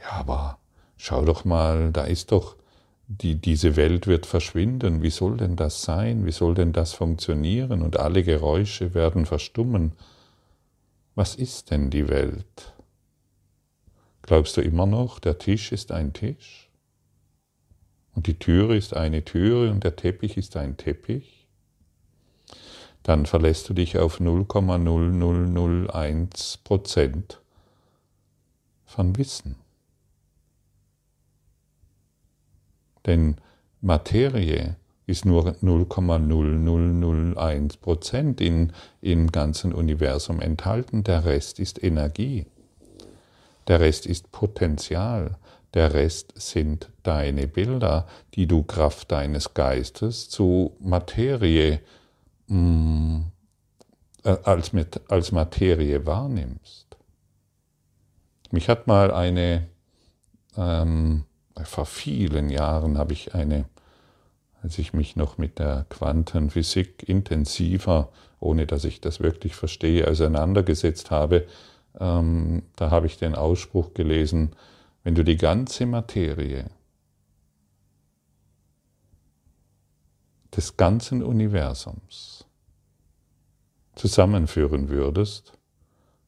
Ja, 0.00 0.12
aber 0.12 0.58
schau 0.96 1.24
doch 1.24 1.44
mal, 1.44 1.92
da 1.92 2.04
ist 2.04 2.32
doch, 2.32 2.56
die, 3.06 3.36
diese 3.36 3.76
Welt 3.76 4.06
wird 4.06 4.26
verschwinden. 4.26 5.02
Wie 5.02 5.10
soll 5.10 5.36
denn 5.36 5.56
das 5.56 5.82
sein? 5.82 6.26
Wie 6.26 6.32
soll 6.32 6.54
denn 6.54 6.72
das 6.72 6.92
funktionieren? 6.92 7.82
Und 7.82 7.98
alle 7.98 8.22
Geräusche 8.22 8.94
werden 8.94 9.26
verstummen. 9.26 9.92
Was 11.14 11.34
ist 11.34 11.70
denn 11.70 11.90
die 11.90 12.08
Welt? 12.08 12.74
Glaubst 14.22 14.56
du 14.56 14.62
immer 14.62 14.86
noch, 14.86 15.18
der 15.18 15.38
Tisch 15.38 15.70
ist 15.70 15.92
ein 15.92 16.12
Tisch? 16.12 16.64
und 18.14 18.26
die 18.26 18.38
Türe 18.38 18.76
ist 18.76 18.94
eine 18.94 19.24
Türe 19.24 19.70
und 19.70 19.84
der 19.84 19.96
Teppich 19.96 20.36
ist 20.36 20.54
ein 20.56 20.76
Teppich, 20.76 21.48
dann 23.02 23.24
verlässt 23.26 23.68
du 23.68 23.74
dich 23.74 23.98
auf 23.98 24.20
0,0001 24.20 26.58
Prozent 26.64 27.40
von 28.86 29.18
Wissen. 29.18 29.56
Denn 33.06 33.36
Materie 33.80 34.76
ist 35.06 35.24
nur 35.24 35.52
0,0001 35.62 37.78
Prozent 37.78 38.40
im 38.40 38.72
ganzen 39.30 39.72
Universum 39.74 40.40
enthalten. 40.40 41.04
Der 41.04 41.24
Rest 41.24 41.60
ist 41.60 41.80
Energie. 41.82 42.46
Der 43.68 43.80
Rest 43.80 44.06
ist 44.06 44.32
Potenzial. 44.32 45.36
Der 45.74 45.92
Rest 45.92 46.32
sind 46.36 46.90
deine 47.02 47.46
Bilder, 47.48 48.06
die 48.34 48.46
du 48.46 48.62
Kraft 48.62 49.12
deines 49.12 49.52
Geistes 49.54 50.30
zu 50.30 50.76
Materie 50.80 51.80
mh, 52.46 52.58
mm, 52.58 53.24
äh, 54.24 54.36
als, 54.44 54.72
als 55.08 55.32
Materie 55.32 56.06
wahrnimmst. 56.06 56.96
Mich 58.50 58.68
hat 58.68 58.86
mal 58.86 59.10
eine, 59.10 59.68
ähm, 60.56 61.24
vor 61.62 61.86
vielen 61.86 62.50
Jahren 62.50 62.98
habe 62.98 63.12
ich 63.12 63.34
eine, 63.34 63.66
als 64.62 64.78
ich 64.78 64.92
mich 64.92 65.14
noch 65.16 65.38
mit 65.38 65.58
der 65.58 65.86
Quantenphysik 65.88 67.08
intensiver, 67.08 68.10
ohne 68.40 68.66
dass 68.66 68.84
ich 68.84 69.00
das 69.00 69.20
wirklich 69.20 69.54
verstehe, 69.54 70.08
auseinandergesetzt 70.08 71.10
habe, 71.10 71.46
ähm, 71.98 72.62
da 72.76 72.90
habe 72.90 73.06
ich 73.06 73.18
den 73.18 73.34
Ausspruch 73.34 73.94
gelesen, 73.94 74.56
wenn 75.04 75.14
du 75.14 75.22
die 75.22 75.36
ganze 75.36 75.86
Materie 75.86 76.70
des 80.56 80.76
ganzen 80.76 81.22
Universums 81.22 82.46
zusammenführen 83.94 84.88
würdest, 84.88 85.52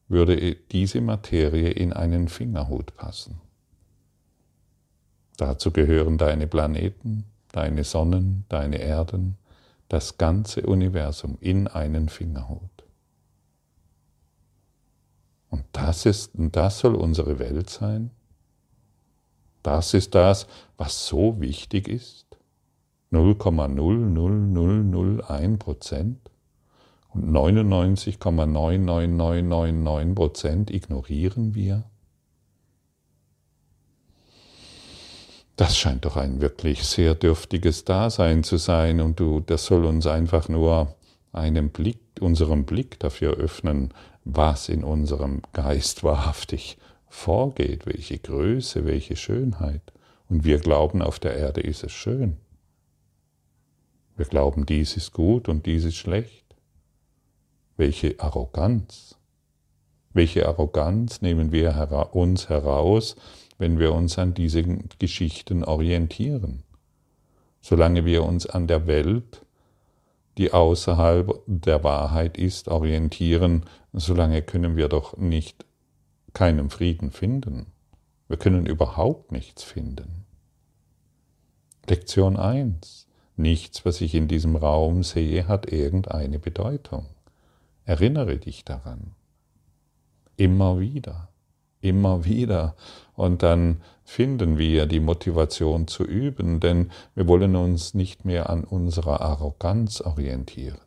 würde 0.07 0.55
diese 0.55 1.01
Materie 1.01 1.69
in 1.69 1.91
einen 1.91 2.29
Fingerhut 2.29 2.95
passen. 2.95 3.41
Dazu 5.37 5.71
gehören 5.71 6.17
deine 6.17 6.47
Planeten, 6.47 7.25
deine 7.51 7.83
Sonnen, 7.83 8.45
deine 8.49 8.79
Erden, 8.79 9.37
das 9.87 10.17
ganze 10.17 10.63
Universum 10.63 11.37
in 11.39 11.67
einen 11.67 12.09
Fingerhut. 12.09 12.71
Und 15.49 15.63
das 15.71 16.05
ist, 16.05 16.35
und 16.35 16.53
das 16.55 16.79
soll 16.79 16.95
unsere 16.95 17.39
Welt 17.39 17.69
sein? 17.69 18.11
Das 19.63 19.93
ist 19.93 20.13
das, 20.15 20.47
was 20.77 21.07
so 21.07 21.39
wichtig 21.39 21.87
ist? 21.87 22.25
0,00001 23.11 25.57
Prozent? 25.57 26.29
Und 27.13 27.31
99,99999 27.31 30.15
Prozent 30.15 30.71
ignorieren 30.71 31.55
wir? 31.55 31.83
Das 35.57 35.75
scheint 35.75 36.05
doch 36.05 36.17
ein 36.17 36.39
wirklich 36.39 36.83
sehr 36.83 37.15
dürftiges 37.15 37.83
Dasein 37.83 38.43
zu 38.43 38.57
sein 38.57 39.01
und 39.01 39.19
du, 39.19 39.39
das 39.39 39.65
soll 39.65 39.85
uns 39.85 40.05
einfach 40.05 40.49
nur 40.49 40.95
einen 41.33 41.71
Blick, 41.71 41.99
unseren 42.19 42.63
Blick 42.63 42.99
dafür 42.99 43.33
öffnen, 43.37 43.91
was 44.23 44.69
in 44.69 44.83
unserem 44.83 45.41
Geist 45.53 46.03
wahrhaftig 46.03 46.77
vorgeht, 47.07 47.87
welche 47.87 48.19
Größe, 48.19 48.85
welche 48.85 49.15
Schönheit. 49.15 49.81
Und 50.29 50.43
wir 50.43 50.59
glauben, 50.59 51.01
auf 51.01 51.17
der 51.17 51.35
Erde 51.35 51.61
ist 51.61 51.83
es 51.83 51.91
schön. 51.91 52.37
Wir 54.15 54.25
glauben, 54.25 54.67
dies 54.67 54.95
ist 54.95 55.11
gut 55.11 55.49
und 55.49 55.65
dies 55.65 55.85
ist 55.85 55.95
schlecht. 55.95 56.45
Welche 57.77 58.19
Arroganz. 58.19 59.06
Welche 60.17 60.47
Arroganz 60.47 61.21
nehmen 61.21 61.51
wir 61.51 62.09
uns 62.13 62.49
heraus, 62.49 63.17
wenn 63.59 63.77
wir 63.77 63.93
uns 63.93 64.17
an 64.17 64.33
diesen 64.33 64.89
Geschichten 64.97 65.63
orientieren? 65.63 66.63
Solange 67.61 68.03
wir 68.03 68.23
uns 68.23 68.47
an 68.47 68.65
der 68.65 68.87
Welt 68.87 69.45
die 70.39 70.53
außerhalb 70.53 71.43
der 71.45 71.83
Wahrheit 71.83 72.35
ist, 72.35 72.67
orientieren, 72.67 73.65
solange 73.93 74.41
können 74.41 74.75
wir 74.75 74.87
doch 74.87 75.15
nicht 75.17 75.67
keinen 76.33 76.71
Frieden 76.71 77.11
finden. 77.11 77.67
Wir 78.27 78.37
können 78.37 78.65
überhaupt 78.65 79.31
nichts 79.31 79.61
finden. 79.61 80.25
Lektion 81.87 82.37
1. 82.37 83.05
Nichts, 83.35 83.85
was 83.85 84.01
ich 84.01 84.15
in 84.15 84.27
diesem 84.27 84.55
Raum 84.55 85.03
sehe, 85.03 85.47
hat 85.47 85.71
irgendeine 85.71 86.39
Bedeutung. 86.39 87.05
Erinnere 87.85 88.37
dich 88.37 88.65
daran. 88.65 89.13
Immer 90.37 90.79
wieder, 90.79 91.29
immer 91.81 92.23
wieder. 92.23 92.75
Und 93.15 93.43
dann 93.43 93.81
finden 94.03 94.57
wir 94.57 94.85
die 94.85 94.99
Motivation 94.99 95.87
zu 95.87 96.03
üben, 96.03 96.59
denn 96.59 96.91
wir 97.15 97.27
wollen 97.27 97.55
uns 97.55 97.93
nicht 97.93 98.23
mehr 98.23 98.49
an 98.49 98.63
unserer 98.63 99.21
Arroganz 99.21 99.99
orientieren. 99.99 100.77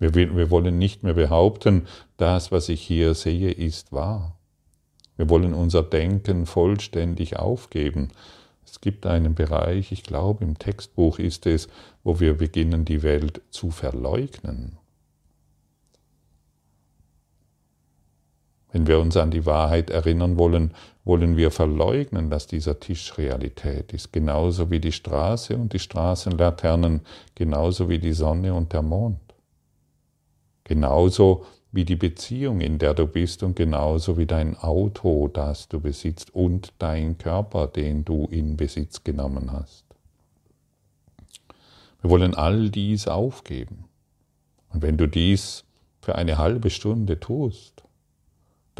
Wir, 0.00 0.14
wir 0.14 0.50
wollen 0.50 0.78
nicht 0.78 1.02
mehr 1.02 1.14
behaupten, 1.14 1.86
das, 2.16 2.50
was 2.50 2.68
ich 2.68 2.82
hier 2.82 3.14
sehe, 3.14 3.52
ist 3.52 3.92
wahr. 3.92 4.38
Wir 5.16 5.28
wollen 5.28 5.54
unser 5.54 5.82
Denken 5.82 6.46
vollständig 6.46 7.38
aufgeben. 7.38 8.08
Es 8.64 8.80
gibt 8.80 9.06
einen 9.06 9.34
Bereich, 9.34 9.92
ich 9.92 10.02
glaube 10.02 10.42
im 10.42 10.58
Textbuch 10.58 11.18
ist 11.18 11.46
es, 11.46 11.68
wo 12.02 12.18
wir 12.18 12.36
beginnen, 12.36 12.84
die 12.84 13.02
Welt 13.02 13.42
zu 13.50 13.70
verleugnen. 13.70 14.79
Wenn 18.72 18.86
wir 18.86 19.00
uns 19.00 19.16
an 19.16 19.30
die 19.30 19.46
Wahrheit 19.46 19.90
erinnern 19.90 20.38
wollen, 20.38 20.72
wollen 21.04 21.36
wir 21.36 21.50
verleugnen, 21.50 22.30
dass 22.30 22.46
dieser 22.46 22.78
Tisch 22.78 23.18
Realität 23.18 23.92
ist, 23.92 24.12
genauso 24.12 24.70
wie 24.70 24.80
die 24.80 24.92
Straße 24.92 25.56
und 25.56 25.72
die 25.72 25.78
Straßenlaternen, 25.78 27.00
genauso 27.34 27.88
wie 27.88 27.98
die 27.98 28.12
Sonne 28.12 28.54
und 28.54 28.72
der 28.72 28.82
Mond, 28.82 29.18
genauso 30.64 31.44
wie 31.72 31.84
die 31.84 31.96
Beziehung, 31.96 32.60
in 32.60 32.78
der 32.78 32.94
du 32.94 33.06
bist 33.06 33.42
und 33.42 33.56
genauso 33.56 34.18
wie 34.18 34.26
dein 34.26 34.56
Auto, 34.56 35.28
das 35.28 35.68
du 35.68 35.80
besitzt 35.80 36.34
und 36.34 36.72
dein 36.78 37.16
Körper, 37.18 37.66
den 37.66 38.04
du 38.04 38.26
in 38.30 38.56
Besitz 38.56 39.04
genommen 39.04 39.52
hast. 39.52 39.84
Wir 42.02 42.10
wollen 42.10 42.34
all 42.34 42.70
dies 42.70 43.08
aufgeben. 43.08 43.84
Und 44.72 44.82
wenn 44.82 44.96
du 44.96 45.06
dies 45.06 45.64
für 46.00 46.14
eine 46.14 46.38
halbe 46.38 46.70
Stunde 46.70 47.20
tust, 47.20 47.79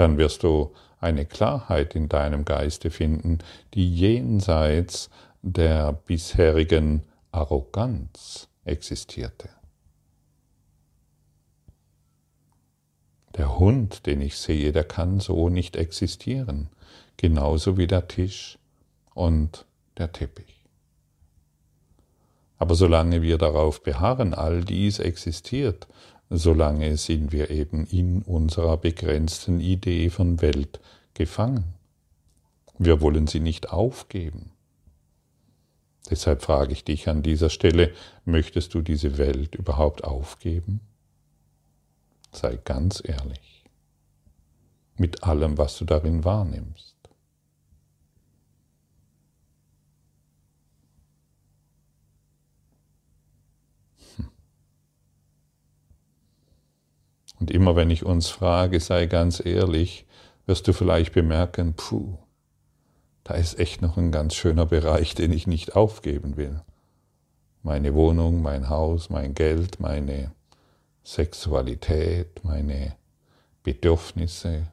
dann 0.00 0.16
wirst 0.16 0.42
du 0.44 0.72
eine 0.98 1.26
Klarheit 1.26 1.94
in 1.94 2.08
deinem 2.08 2.46
Geiste 2.46 2.90
finden, 2.90 3.38
die 3.74 3.94
jenseits 3.94 5.10
der 5.42 5.92
bisherigen 5.92 7.02
Arroganz 7.32 8.48
existierte. 8.64 9.50
Der 13.36 13.58
Hund, 13.58 14.06
den 14.06 14.22
ich 14.22 14.38
sehe, 14.38 14.72
der 14.72 14.84
kann 14.84 15.20
so 15.20 15.50
nicht 15.50 15.76
existieren, 15.76 16.70
genauso 17.18 17.76
wie 17.76 17.86
der 17.86 18.08
Tisch 18.08 18.58
und 19.14 19.66
der 19.98 20.12
Teppich. 20.12 20.64
Aber 22.56 22.74
solange 22.74 23.20
wir 23.20 23.36
darauf 23.36 23.82
beharren, 23.82 24.32
all 24.32 24.64
dies 24.64 24.98
existiert, 24.98 25.86
solange 26.30 26.96
sind 26.96 27.32
wir 27.32 27.50
eben 27.50 27.86
in 27.86 28.22
unserer 28.22 28.76
begrenzten 28.76 29.60
Idee 29.60 30.08
von 30.08 30.40
Welt 30.40 30.80
gefangen. 31.14 31.74
Wir 32.78 33.00
wollen 33.00 33.26
sie 33.26 33.40
nicht 33.40 33.70
aufgeben. 33.70 34.52
Deshalb 36.08 36.42
frage 36.42 36.72
ich 36.72 36.84
dich 36.84 37.08
an 37.08 37.22
dieser 37.22 37.50
Stelle, 37.50 37.92
möchtest 38.24 38.72
du 38.72 38.80
diese 38.80 39.18
Welt 39.18 39.54
überhaupt 39.54 40.04
aufgeben? 40.04 40.80
Sei 42.32 42.56
ganz 42.64 43.02
ehrlich 43.04 43.50
mit 45.00 45.24
allem, 45.24 45.58
was 45.58 45.78
du 45.78 45.86
darin 45.86 46.24
wahrnimmst. 46.24 46.89
Und 57.40 57.50
immer 57.50 57.74
wenn 57.74 57.90
ich 57.90 58.04
uns 58.04 58.28
frage, 58.28 58.78
sei 58.80 59.06
ganz 59.06 59.44
ehrlich, 59.44 60.06
wirst 60.46 60.68
du 60.68 60.72
vielleicht 60.72 61.12
bemerken, 61.12 61.74
puh, 61.74 62.18
da 63.24 63.34
ist 63.34 63.58
echt 63.58 63.82
noch 63.82 63.96
ein 63.96 64.12
ganz 64.12 64.34
schöner 64.34 64.66
Bereich, 64.66 65.14
den 65.14 65.32
ich 65.32 65.46
nicht 65.46 65.74
aufgeben 65.74 66.36
will. 66.36 66.60
Meine 67.62 67.94
Wohnung, 67.94 68.42
mein 68.42 68.68
Haus, 68.68 69.10
mein 69.10 69.34
Geld, 69.34 69.80
meine 69.80 70.32
Sexualität, 71.02 72.44
meine 72.44 72.96
Bedürfnisse. 73.62 74.66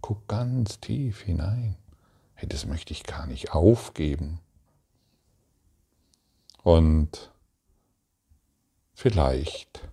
Guck 0.00 0.26
ganz 0.28 0.80
tief 0.80 1.22
hinein. 1.22 1.76
Hey, 2.34 2.48
das 2.48 2.66
möchte 2.66 2.92
ich 2.92 3.04
gar 3.04 3.26
nicht 3.26 3.52
aufgeben. 3.52 4.40
Und 6.62 7.32
vielleicht 8.92 9.88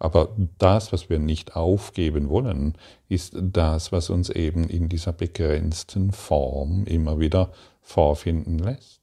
aber 0.00 0.30
das, 0.58 0.92
was 0.92 1.10
wir 1.10 1.18
nicht 1.18 1.54
aufgeben 1.54 2.30
wollen, 2.30 2.74
ist 3.10 3.36
das, 3.38 3.92
was 3.92 4.08
uns 4.08 4.30
eben 4.30 4.64
in 4.68 4.88
dieser 4.88 5.12
begrenzten 5.12 6.10
Form 6.10 6.84
immer 6.86 7.20
wieder 7.20 7.52
vorfinden 7.82 8.58
lässt. 8.58 9.02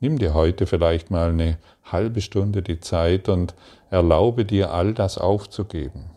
Nimm 0.00 0.18
dir 0.18 0.34
heute 0.34 0.66
vielleicht 0.66 1.12
mal 1.12 1.28
eine 1.28 1.58
halbe 1.84 2.20
Stunde 2.20 2.60
die 2.60 2.80
Zeit 2.80 3.28
und 3.28 3.54
erlaube 3.88 4.44
dir 4.44 4.74
all 4.74 4.94
das 4.94 5.16
aufzugeben. 5.16 6.10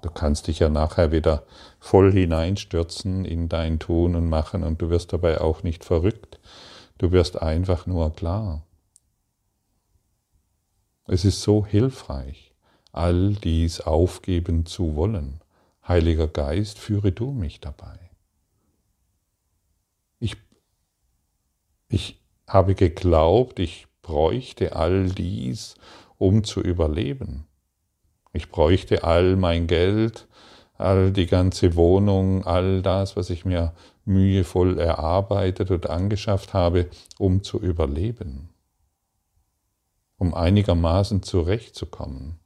Du 0.00 0.08
kannst 0.08 0.46
dich 0.46 0.60
ja 0.60 0.70
nachher 0.70 1.12
wieder 1.12 1.42
voll 1.78 2.10
hineinstürzen 2.10 3.26
in 3.26 3.50
dein 3.50 3.78
Tun 3.78 4.14
und 4.14 4.30
Machen 4.30 4.64
und 4.64 4.80
du 4.80 4.88
wirst 4.88 5.12
dabei 5.12 5.42
auch 5.42 5.62
nicht 5.62 5.84
verrückt. 5.84 6.40
Du 6.96 7.12
wirst 7.12 7.42
einfach 7.42 7.86
nur 7.86 8.14
klar. 8.14 8.62
Es 11.10 11.24
ist 11.24 11.40
so 11.40 11.64
hilfreich, 11.64 12.52
all 12.92 13.32
dies 13.32 13.80
aufgeben 13.80 14.66
zu 14.66 14.94
wollen. 14.94 15.40
Heiliger 15.86 16.28
Geist, 16.28 16.78
führe 16.78 17.12
du 17.12 17.30
mich 17.30 17.60
dabei. 17.60 17.98
Ich, 20.20 20.36
ich 21.88 22.20
habe 22.46 22.74
geglaubt, 22.74 23.58
ich 23.58 23.86
bräuchte 24.02 24.76
all 24.76 25.08
dies, 25.08 25.76
um 26.18 26.44
zu 26.44 26.60
überleben. 26.60 27.46
Ich 28.34 28.50
bräuchte 28.50 29.02
all 29.02 29.36
mein 29.36 29.66
Geld, 29.66 30.28
all 30.76 31.10
die 31.10 31.26
ganze 31.26 31.74
Wohnung, 31.74 32.44
all 32.44 32.82
das, 32.82 33.16
was 33.16 33.30
ich 33.30 33.46
mir 33.46 33.72
mühevoll 34.04 34.78
erarbeitet 34.78 35.70
und 35.70 35.88
angeschafft 35.88 36.52
habe, 36.52 36.90
um 37.18 37.42
zu 37.42 37.58
überleben, 37.58 38.50
um 40.18 40.34
einigermaßen 40.34 41.22
zurechtzukommen. 41.22 42.38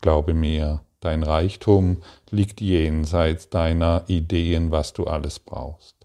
Glaube 0.00 0.34
mir, 0.34 0.82
dein 1.00 1.22
Reichtum 1.22 2.02
liegt 2.30 2.60
jenseits 2.60 3.48
deiner 3.48 4.04
Ideen, 4.08 4.70
was 4.70 4.92
du 4.92 5.04
alles 5.04 5.38
brauchst. 5.38 5.96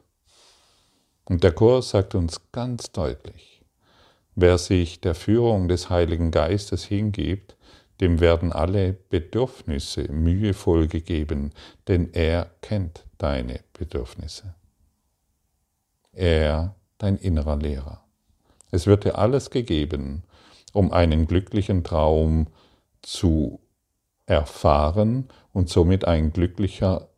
Und 1.26 1.44
der 1.44 1.52
Kurs 1.52 1.92
sagt 1.92 2.16
uns 2.16 2.42
ganz 2.52 2.92
deutlich, 2.92 3.62
wer 4.36 4.58
sich 4.58 5.00
der 5.02 5.16
Führung 5.16 5.68
des 5.68 5.90
Heiligen 5.90 6.32
Geistes 6.32 6.84
hingibt, 6.84 7.56
dem 8.02 8.20
werden 8.20 8.52
alle 8.52 8.94
Bedürfnisse 8.94 10.12
mühevoll 10.12 10.88
gegeben, 10.88 11.52
denn 11.88 12.12
er 12.14 12.50
kennt 12.62 13.06
deine 13.18 13.62
Bedürfnisse. 13.74 14.56
Er, 16.12 16.76
dein 16.98 17.18
innerer 17.18 17.56
Lehrer. 17.56 18.03
Es 18.74 18.88
wird 18.88 19.04
dir 19.04 19.20
alles 19.20 19.52
gegeben, 19.52 20.24
um 20.74 20.92
einen 20.92 21.28
glücklichen 21.28 21.84
Traum 21.84 22.48
zu 23.04 23.60
erfahren 24.26 25.30
und 25.52 25.70
somit 25.70 26.06
ein 26.06 26.34
glücklicher 26.34 27.10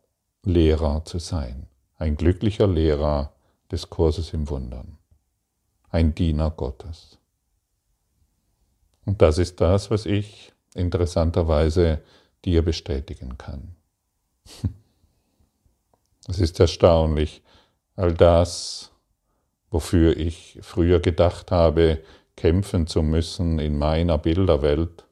Lehrer 0.42 1.06
zu 1.06 1.18
sein. 1.18 1.66
Ein 1.96 2.18
glücklicher 2.18 2.66
Lehrer 2.66 3.32
des 3.72 3.88
Kurses 3.88 4.34
im 4.34 4.50
Wundern. 4.50 4.98
Ein 5.88 6.14
Diener 6.14 6.50
Gottes. 6.50 7.16
Und 9.06 9.22
das 9.22 9.38
ist 9.38 9.58
das, 9.62 9.90
was 9.90 10.04
ich 10.04 10.52
interessanterweise 10.74 12.02
dir 12.44 12.62
bestätigen 12.62 13.38
kann. 13.38 13.76
Es 16.28 16.40
ist 16.40 16.58
erstaunlich, 16.58 17.40
all 17.94 18.12
das, 18.12 18.90
wofür 19.76 20.16
ich 20.16 20.58
früher 20.62 21.00
gedacht 21.00 21.50
habe, 21.50 21.98
kämpfen 22.34 22.86
zu 22.86 23.02
müssen 23.02 23.58
in 23.58 23.76
meiner 23.76 24.16
Bilderwelt, 24.16 25.04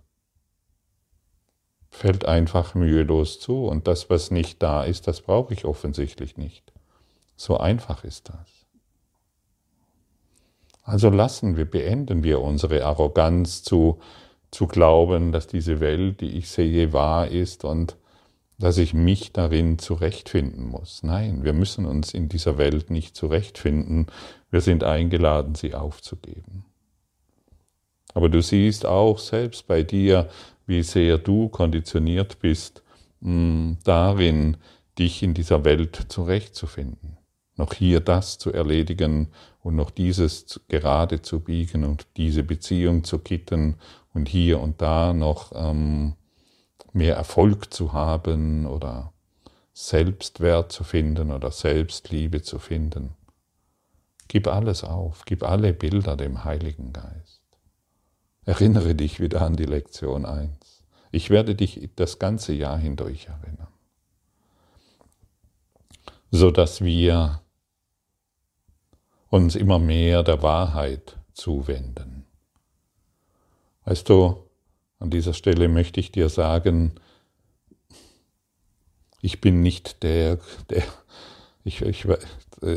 fällt 1.90 2.24
einfach 2.24 2.74
mühelos 2.74 3.40
zu 3.40 3.66
und 3.66 3.87
das, 3.87 4.09
was 4.09 4.31
nicht 4.31 4.62
da 4.62 4.83
ist, 4.83 5.07
das 5.07 5.20
brauche 5.20 5.53
ich 5.53 5.66
offensichtlich 5.66 6.38
nicht. 6.38 6.72
So 7.37 7.59
einfach 7.59 8.05
ist 8.05 8.31
das. 8.31 8.66
Also 10.83 11.11
lassen 11.11 11.59
wir, 11.59 11.66
beenden 11.66 12.24
wir 12.24 12.40
unsere 12.40 12.87
Arroganz 12.87 13.62
zu, 13.64 14.00
zu 14.50 14.66
glauben, 14.66 15.31
dass 15.31 15.46
diese 15.46 15.81
Welt, 15.81 16.22
die 16.22 16.38
ich 16.38 16.48
sehe, 16.48 16.94
wahr 16.94 17.29
ist 17.29 17.64
und 17.64 17.98
dass 18.64 18.79
ich 18.79 18.94
mich 18.94 19.31
darin 19.31 19.79
zurechtfinden 19.79 20.66
muss. 20.66 21.03
Nein, 21.03 21.44
wir 21.44 21.53
müssen 21.53 21.85
uns 21.85 22.14
in 22.14 22.31
dieser 22.31 22.57
Welt 22.57 22.88
nicht 22.88 23.14
zurechtfinden. 23.14 24.07
Wir 24.50 24.62
sind 24.62 24.85
eingeladen, 24.85 25.55
sie 25.55 25.74
aufzugeben. 25.74 26.64
Aber 28.14 28.31
du 28.31 28.40
siehst 28.40 28.87
auch 28.87 29.18
selbst 29.18 29.66
bei 29.66 29.83
dir, 29.83 30.31
wie 30.64 30.83
sehr 30.83 31.18
du 31.18 31.50
konditioniert 31.50 32.38
bist, 32.38 32.83
mm, 33.20 33.72
darin, 33.85 34.57
dich 34.98 35.22
in 35.22 35.35
dieser 35.35 35.66
Welt 35.66 36.07
zurechtzufinden. 36.09 37.18
Noch 37.57 37.74
hier 37.74 38.00
das 38.00 38.38
zu 38.38 38.50
erledigen 38.50 39.29
und 39.61 39.77
noch 39.77 39.90
dieses 39.90 40.59
gerade 40.68 41.20
zu 41.20 41.40
biegen 41.40 41.85
und 41.85 42.07
diese 42.16 42.42
Beziehung 42.42 43.05
zu 43.05 43.18
kitten 43.18 43.77
und 44.14 44.27
hier 44.27 44.59
und 44.59 44.81
da 44.81 45.12
noch 45.12 45.53
ähm, 45.55 46.14
mehr 46.95 47.17
Erfolg 47.17 47.75
zu 47.75 47.93
haben 47.93 48.67
oder 48.67 49.13
Selbstwert 49.73 50.71
zu 50.71 50.85
finden 50.85 51.33
oder 51.33 51.51
Selbstliebe 51.51 52.43
zu 52.43 52.59
finden. 52.59 53.15
Gib 54.29 54.47
alles 54.47 54.85
auf, 54.85 55.25
gib 55.25 55.43
alle 55.43 55.73
Bilder 55.73 56.17
dem 56.17 56.45
Heiligen 56.45 56.93
Geist. 56.93 57.43
Erinnere 58.45 58.95
dich 58.95 59.21
wieder 59.21 59.43
an 59.43 59.57
die 59.57 59.65
Lektion 59.65 60.25
1. 60.25 60.85
Ich 61.11 61.31
werde 61.31 61.55
dich 61.55 61.91
das 61.97 62.19
ganze 62.19 62.53
Jahr 62.53 62.79
hindurch 62.79 63.27
erinnern, 63.27 63.73
so 66.31 66.51
dass 66.51 66.81
wir 66.81 67.41
uns 69.31 69.57
immer 69.57 69.79
mehr 69.79 70.23
der 70.23 70.43
Wahrheit 70.43 71.17
zuwenden. 71.33 72.27
Weißt 73.85 74.09
du, 74.09 74.49
an 74.99 75.11
dieser 75.11 75.35
Stelle 75.35 75.69
möchte 75.69 76.01
ich 76.01 76.13
dir 76.13 76.29
sagen, 76.29 76.93
ich 79.21 79.41
bin 79.41 79.63
nicht 79.63 80.03
der, 80.03 80.39
der 80.71 80.83
ich, 81.65 81.81
ich, 81.81 82.07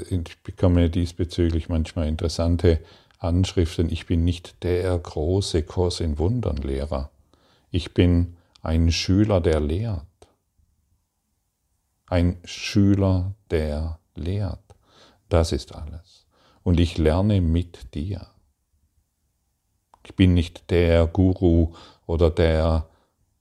ich 0.10 0.44
bekomme 0.44 0.90
diesbezüglich 0.90 1.68
manchmal 1.68 2.08
interessante 2.08 2.80
Anschriften, 3.20 3.92
ich 3.92 4.06
bin 4.06 4.24
nicht 4.24 4.64
der 4.64 4.98
große 4.98 5.64
Kurs 5.64 6.00
in 6.00 6.18
Wundern 6.20 6.58
Lehrer. 6.58 7.10
Ich 7.70 7.94
bin 7.94 8.38
ein 8.62 8.92
Schüler, 8.92 9.42
der 9.42 9.60
lehrt. 9.60 10.06
Ein 12.06 12.38
Schüler, 12.46 13.36
der 13.52 14.00
lehrt. 14.16 14.60
Das 15.30 15.52
ist 15.52 15.76
alles. 15.76 16.26
Und 16.64 16.80
ich 16.80 16.98
lerne 16.98 17.42
mit 17.42 17.94
dir. 17.94 18.28
Ich 20.06 20.16
bin 20.16 20.34
nicht 20.34 20.70
der 20.70 21.08
Guru 21.08 21.74
oder 22.08 22.32
der 22.32 22.90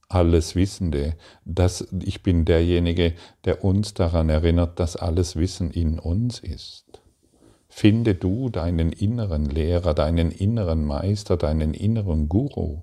Alleswissende. 0.08 1.16
Das, 1.44 1.88
ich 2.04 2.22
bin 2.22 2.44
derjenige, 2.44 3.14
der 3.44 3.64
uns 3.64 3.94
daran 3.94 4.28
erinnert, 4.28 4.78
dass 4.78 4.96
alles 4.96 5.36
Wissen 5.36 5.70
in 5.70 5.98
uns 5.98 6.38
ist. 6.38 6.84
Finde 7.68 8.14
du 8.14 8.48
deinen 8.48 8.92
inneren 8.92 9.46
Lehrer, 9.46 9.94
deinen 9.94 10.30
inneren 10.30 10.84
Meister, 10.84 11.36
deinen 11.36 11.74
inneren 11.74 12.28
Guru, 12.28 12.82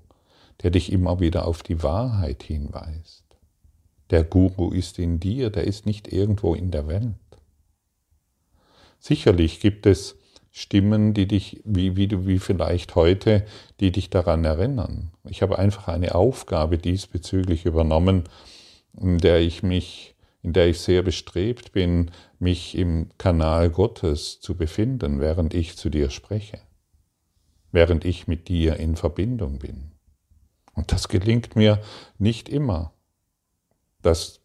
der 0.62 0.70
dich 0.70 0.92
immer 0.92 1.20
wieder 1.20 1.46
auf 1.46 1.62
die 1.62 1.82
Wahrheit 1.82 2.42
hinweist. 2.42 3.24
Der 4.10 4.22
Guru 4.22 4.70
ist 4.70 4.98
in 4.98 5.18
dir, 5.18 5.50
der 5.50 5.64
ist 5.64 5.86
nicht 5.86 6.12
irgendwo 6.12 6.54
in 6.54 6.70
der 6.70 6.86
Welt. 6.86 7.14
Sicherlich 8.98 9.60
gibt 9.60 9.86
es 9.86 10.16
Stimmen, 10.56 11.14
die 11.14 11.26
dich, 11.26 11.60
wie, 11.64 11.96
wie 11.96 12.06
du, 12.06 12.28
wie 12.28 12.38
vielleicht 12.38 12.94
heute, 12.94 13.44
die 13.80 13.90
dich 13.90 14.08
daran 14.08 14.44
erinnern. 14.44 15.10
Ich 15.24 15.42
habe 15.42 15.58
einfach 15.58 15.88
eine 15.88 16.14
Aufgabe 16.14 16.78
diesbezüglich 16.78 17.66
übernommen, 17.66 18.22
in 18.96 19.18
der 19.18 19.40
ich 19.40 19.64
mich, 19.64 20.14
in 20.42 20.52
der 20.52 20.68
ich 20.68 20.78
sehr 20.78 21.02
bestrebt 21.02 21.72
bin, 21.72 22.12
mich 22.38 22.78
im 22.78 23.08
Kanal 23.18 23.68
Gottes 23.68 24.38
zu 24.38 24.54
befinden, 24.56 25.18
während 25.18 25.54
ich 25.54 25.76
zu 25.76 25.90
dir 25.90 26.08
spreche, 26.08 26.60
während 27.72 28.04
ich 28.04 28.28
mit 28.28 28.46
dir 28.46 28.76
in 28.76 28.94
Verbindung 28.94 29.58
bin. 29.58 29.90
Und 30.72 30.92
das 30.92 31.08
gelingt 31.08 31.56
mir 31.56 31.80
nicht 32.18 32.48
immer. 32.48 32.92
Das 34.02 34.43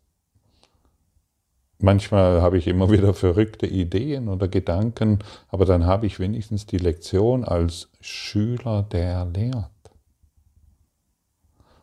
Manchmal 1.82 2.42
habe 2.42 2.58
ich 2.58 2.68
immer 2.68 2.92
wieder 2.92 3.14
verrückte 3.14 3.66
Ideen 3.66 4.28
oder 4.28 4.48
Gedanken, 4.48 5.20
aber 5.48 5.66
dann 5.66 5.86
habe 5.86 6.06
ich 6.06 6.20
wenigstens 6.20 6.66
die 6.66 6.78
Lektion 6.78 7.44
als 7.44 7.90
Schüler, 8.02 8.84
der 8.84 9.26
lehrt. 9.26 9.72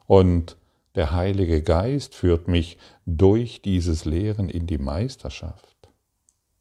Und 0.07 0.57
der 0.95 1.13
Heilige 1.13 1.63
Geist 1.63 2.15
führt 2.15 2.49
mich 2.49 2.79
durch 3.05 3.61
dieses 3.61 4.05
Lehren 4.05 4.49
in 4.49 4.67
die 4.67 4.79
Meisterschaft. 4.79 5.77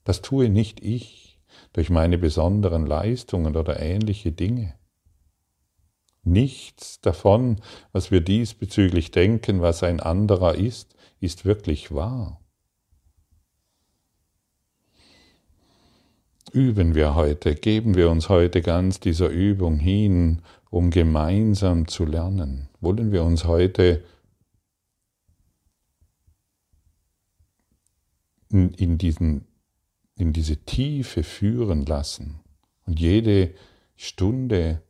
Das 0.03 0.21
tue 0.21 0.49
nicht 0.49 0.81
ich 0.81 1.39
durch 1.73 1.89
meine 1.89 2.17
besonderen 2.17 2.85
Leistungen 2.85 3.55
oder 3.55 3.79
ähnliche 3.79 4.31
Dinge. 4.31 4.75
Nichts 6.23 7.01
davon, 7.01 7.61
was 7.91 8.11
wir 8.11 8.21
diesbezüglich 8.21 9.11
denken, 9.11 9.61
was 9.61 9.83
ein 9.83 9.99
anderer 9.99 10.55
ist, 10.55 10.95
ist 11.19 11.45
wirklich 11.45 11.93
wahr. 11.93 12.41
Üben 16.51 16.95
wir 16.95 17.15
heute, 17.15 17.55
geben 17.55 17.95
wir 17.95 18.09
uns 18.09 18.29
heute 18.29 18.61
ganz 18.61 18.99
dieser 18.99 19.29
Übung 19.29 19.77
hin, 19.77 20.41
um 20.69 20.89
gemeinsam 20.89 21.87
zu 21.87 22.05
lernen? 22.05 22.69
Wollen 22.79 23.11
wir 23.11 23.23
uns 23.23 23.45
heute 23.45 24.03
in, 28.49 28.97
diesen, 28.97 29.45
in 30.15 30.33
diese 30.33 30.57
Tiefe 30.57 31.23
führen 31.23 31.85
lassen 31.85 32.39
und 32.85 32.99
jede 32.99 33.53
Stunde 33.95 34.81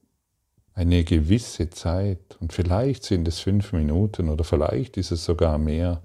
eine 0.73 1.05
gewisse 1.05 1.69
Zeit, 1.69 2.37
und 2.41 2.51
vielleicht 2.51 3.03
sind 3.03 3.27
es 3.27 3.39
fünf 3.39 3.71
Minuten 3.71 4.27
oder 4.29 4.43
vielleicht 4.43 4.97
ist 4.97 5.11
es 5.11 5.23
sogar 5.23 5.57
mehr, 5.57 6.03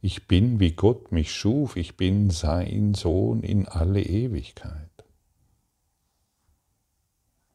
ich 0.00 0.26
bin, 0.26 0.58
wie 0.58 0.72
Gott 0.72 1.12
mich 1.12 1.34
schuf, 1.34 1.76
ich 1.76 1.96
bin 1.96 2.30
sein 2.30 2.94
Sohn 2.94 3.42
in 3.42 3.66
alle 3.66 4.02
Ewigkeit. 4.02 4.85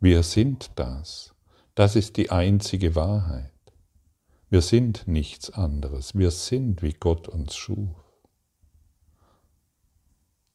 Wir 0.04 0.24
sind 0.24 0.72
das. 0.78 1.36
Das 1.76 1.96
ist 1.96 2.18
die 2.18 2.32
einzige 2.32 2.96
Wahrheit. 2.96 3.52
Wir 4.50 4.64
sind 4.64 5.08
nichts 5.08 5.52
anderes. 5.52 6.16
Wir 6.16 6.32
sind, 6.32 6.82
wie 6.82 6.94
Gott 6.94 7.28
uns 7.28 7.56
schuf. 7.56 7.96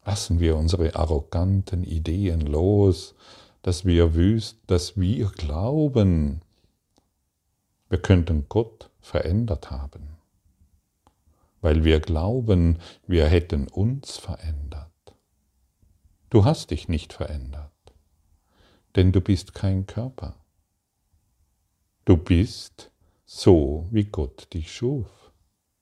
Lassen 0.05 0.41
wir 0.41 0.57
unsere 0.57 0.97
arroganten 0.97 1.85
Ideen 1.85 2.41
los, 2.41 3.15
dass 3.63 3.85
wir 3.85 4.17
wüst, 4.17 4.59
dass 4.67 4.99
wir 4.99 5.29
glauben, 5.29 6.43
wir 7.89 8.03
könnten 8.03 8.49
Gott 8.49 8.91
verändert 8.99 9.71
haben, 9.71 10.17
weil 11.61 11.85
wir 11.85 12.01
glauben, 12.01 12.79
wir 13.07 13.29
hätten 13.29 13.69
uns 13.69 14.17
verändert. 14.17 14.91
Du 16.31 16.45
hast 16.45 16.73
dich 16.73 16.89
nicht 16.89 17.13
verändert 17.13 17.66
denn 18.97 19.13
du 19.13 19.21
bist 19.21 19.55
kein 19.55 19.87
Körper. 19.87 20.35
Du 22.05 22.17
bist 22.17 22.91
so, 23.25 23.87
wie 23.91 24.05
Gott 24.05 24.53
dich 24.55 24.73
schuf. 24.73 25.07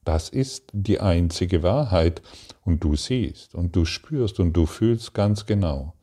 Das 0.05 0.29
ist 0.29 0.71
die 0.73 1.01
einzige 1.01 1.63
Wahrheit 1.63 2.21
und 2.65 2.85
du 2.85 2.97
siehst 2.97 3.55
und 3.55 3.75
du 3.75 3.85
spürst 3.85 4.41
und 4.41 4.53
du 4.53 4.67
fühlst 4.67 5.15
ganz 5.15 5.47
genau, 5.47 5.95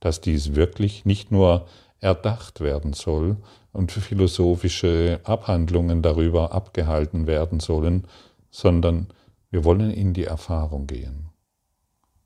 dass 0.00 0.20
dies 0.20 0.54
wirklich 0.54 1.04
nicht 1.04 1.30
nur 1.30 1.66
erdacht 1.98 2.60
werden 2.60 2.92
soll 2.92 3.36
und 3.72 3.92
philosophische 3.92 5.20
Abhandlungen 5.24 6.02
darüber 6.02 6.52
abgehalten 6.52 7.26
werden 7.26 7.60
sollen, 7.60 8.06
sondern 8.50 9.08
wir 9.50 9.64
wollen 9.64 9.90
in 9.90 10.14
die 10.14 10.24
Erfahrung 10.24 10.86
gehen. 10.86 11.28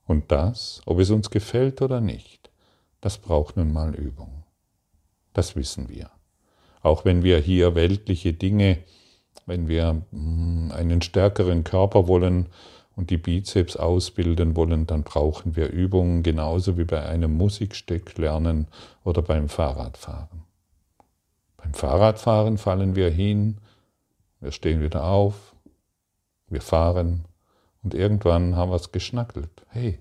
Und 0.04 0.30
das, 0.30 0.80
ob 0.86 1.00
es 1.00 1.10
uns 1.10 1.30
gefällt 1.30 1.82
oder 1.82 2.00
nicht, 2.00 2.45
das 3.06 3.18
braucht 3.18 3.56
nun 3.56 3.72
mal 3.72 3.94
Übung. 3.94 4.42
Das 5.32 5.54
wissen 5.54 5.88
wir. 5.88 6.10
Auch 6.82 7.04
wenn 7.04 7.22
wir 7.22 7.38
hier 7.38 7.76
weltliche 7.76 8.32
Dinge, 8.32 8.78
wenn 9.46 9.68
wir 9.68 10.02
hm, 10.10 10.72
einen 10.74 11.00
stärkeren 11.02 11.62
Körper 11.62 12.08
wollen 12.08 12.46
und 12.96 13.10
die 13.10 13.16
Bizeps 13.16 13.76
ausbilden 13.76 14.56
wollen, 14.56 14.88
dann 14.88 15.04
brauchen 15.04 15.54
wir 15.54 15.70
Übungen, 15.70 16.24
genauso 16.24 16.78
wie 16.78 16.84
bei 16.84 17.00
einem 17.06 17.36
Musikstück 17.36 18.18
lernen 18.18 18.66
oder 19.04 19.22
beim 19.22 19.48
Fahrradfahren. 19.48 20.42
Beim 21.58 21.74
Fahrradfahren 21.74 22.58
fallen 22.58 22.96
wir 22.96 23.10
hin, 23.10 23.58
wir 24.40 24.50
stehen 24.50 24.82
wieder 24.82 25.04
auf, 25.04 25.54
wir 26.48 26.60
fahren 26.60 27.24
und 27.84 27.94
irgendwann 27.94 28.56
haben 28.56 28.72
wir 28.72 28.76
es 28.76 28.90
geschnackelt. 28.90 29.64
Hey, 29.68 30.00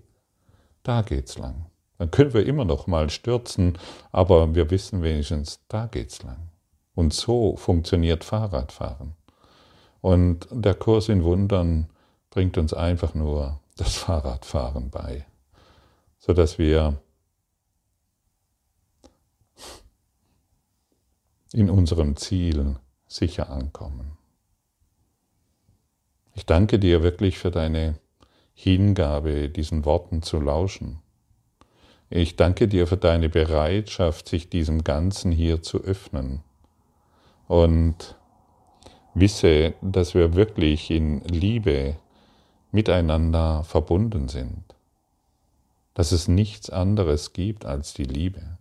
da 0.82 1.04
geht's 1.04 1.38
lang. 1.38 1.68
Dann 1.98 2.12
können 2.12 2.34
wir 2.34 2.46
immer 2.46 2.66
noch 2.66 2.88
mal 2.88 3.10
stürzen, 3.10 3.78
aber 4.12 4.54
wir 4.54 4.70
wissen 4.70 5.02
wenigstens, 5.02 5.62
da 5.68 5.88
geht's 5.88 6.24
lang. 6.24 6.50
Und 6.94 7.14
so 7.14 7.56
funktioniert 7.56 8.24
Fahrradfahren. 8.24 9.14
Und 10.02 10.48
der 10.52 10.76
Kurs 10.76 11.10
in 11.10 11.24
Wundern 11.24 11.90
bringt 12.30 12.58
uns 12.58 12.74
einfach 12.74 13.14
nur 13.14 13.60
das 13.78 13.96
Fahrradfahren 13.96 14.90
bei, 14.90 15.26
sodass 16.20 16.58
wir 16.58 17.02
in 21.54 21.70
unserem 21.70 22.18
Ziel 22.18 22.76
sicher 23.08 23.50
ankommen. 23.50 24.18
Ich 26.34 26.46
danke 26.46 26.80
dir 26.80 27.02
wirklich 27.02 27.38
für 27.38 27.50
deine 27.50 27.98
Hingabe, 28.54 29.50
diesen 29.50 29.86
Worten 29.86 30.22
zu 30.22 30.40
lauschen. 30.40 31.02
Ich 32.10 32.36
danke 32.36 32.68
dir 32.68 32.88
für 32.88 32.98
deine 32.98 33.30
Bereitschaft, 33.30 34.30
sich 34.30 34.50
diesem 34.50 34.84
Ganzen 34.84 35.32
hier 35.32 35.64
zu 35.64 35.80
öffnen. 35.80 36.42
Und 37.48 38.16
wisse, 39.14 39.74
dass 39.82 40.14
wir 40.14 40.36
wirklich 40.36 40.92
in 40.92 41.22
Liebe 41.22 41.96
miteinander 42.72 43.64
verbunden 43.64 44.28
sind. 44.28 44.64
Dass 45.94 46.12
es 46.12 46.28
nichts 46.28 46.70
anderes 46.70 47.34
gibt 47.34 47.66
als 47.66 47.94
die 47.94 48.04
Liebe. 48.04 48.58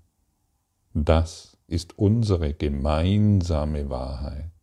Das 0.95 1.57
ist 1.67 1.99
unsere 1.99 2.55
gemeinsame 2.55 3.91
Wahrheit. 3.91 4.54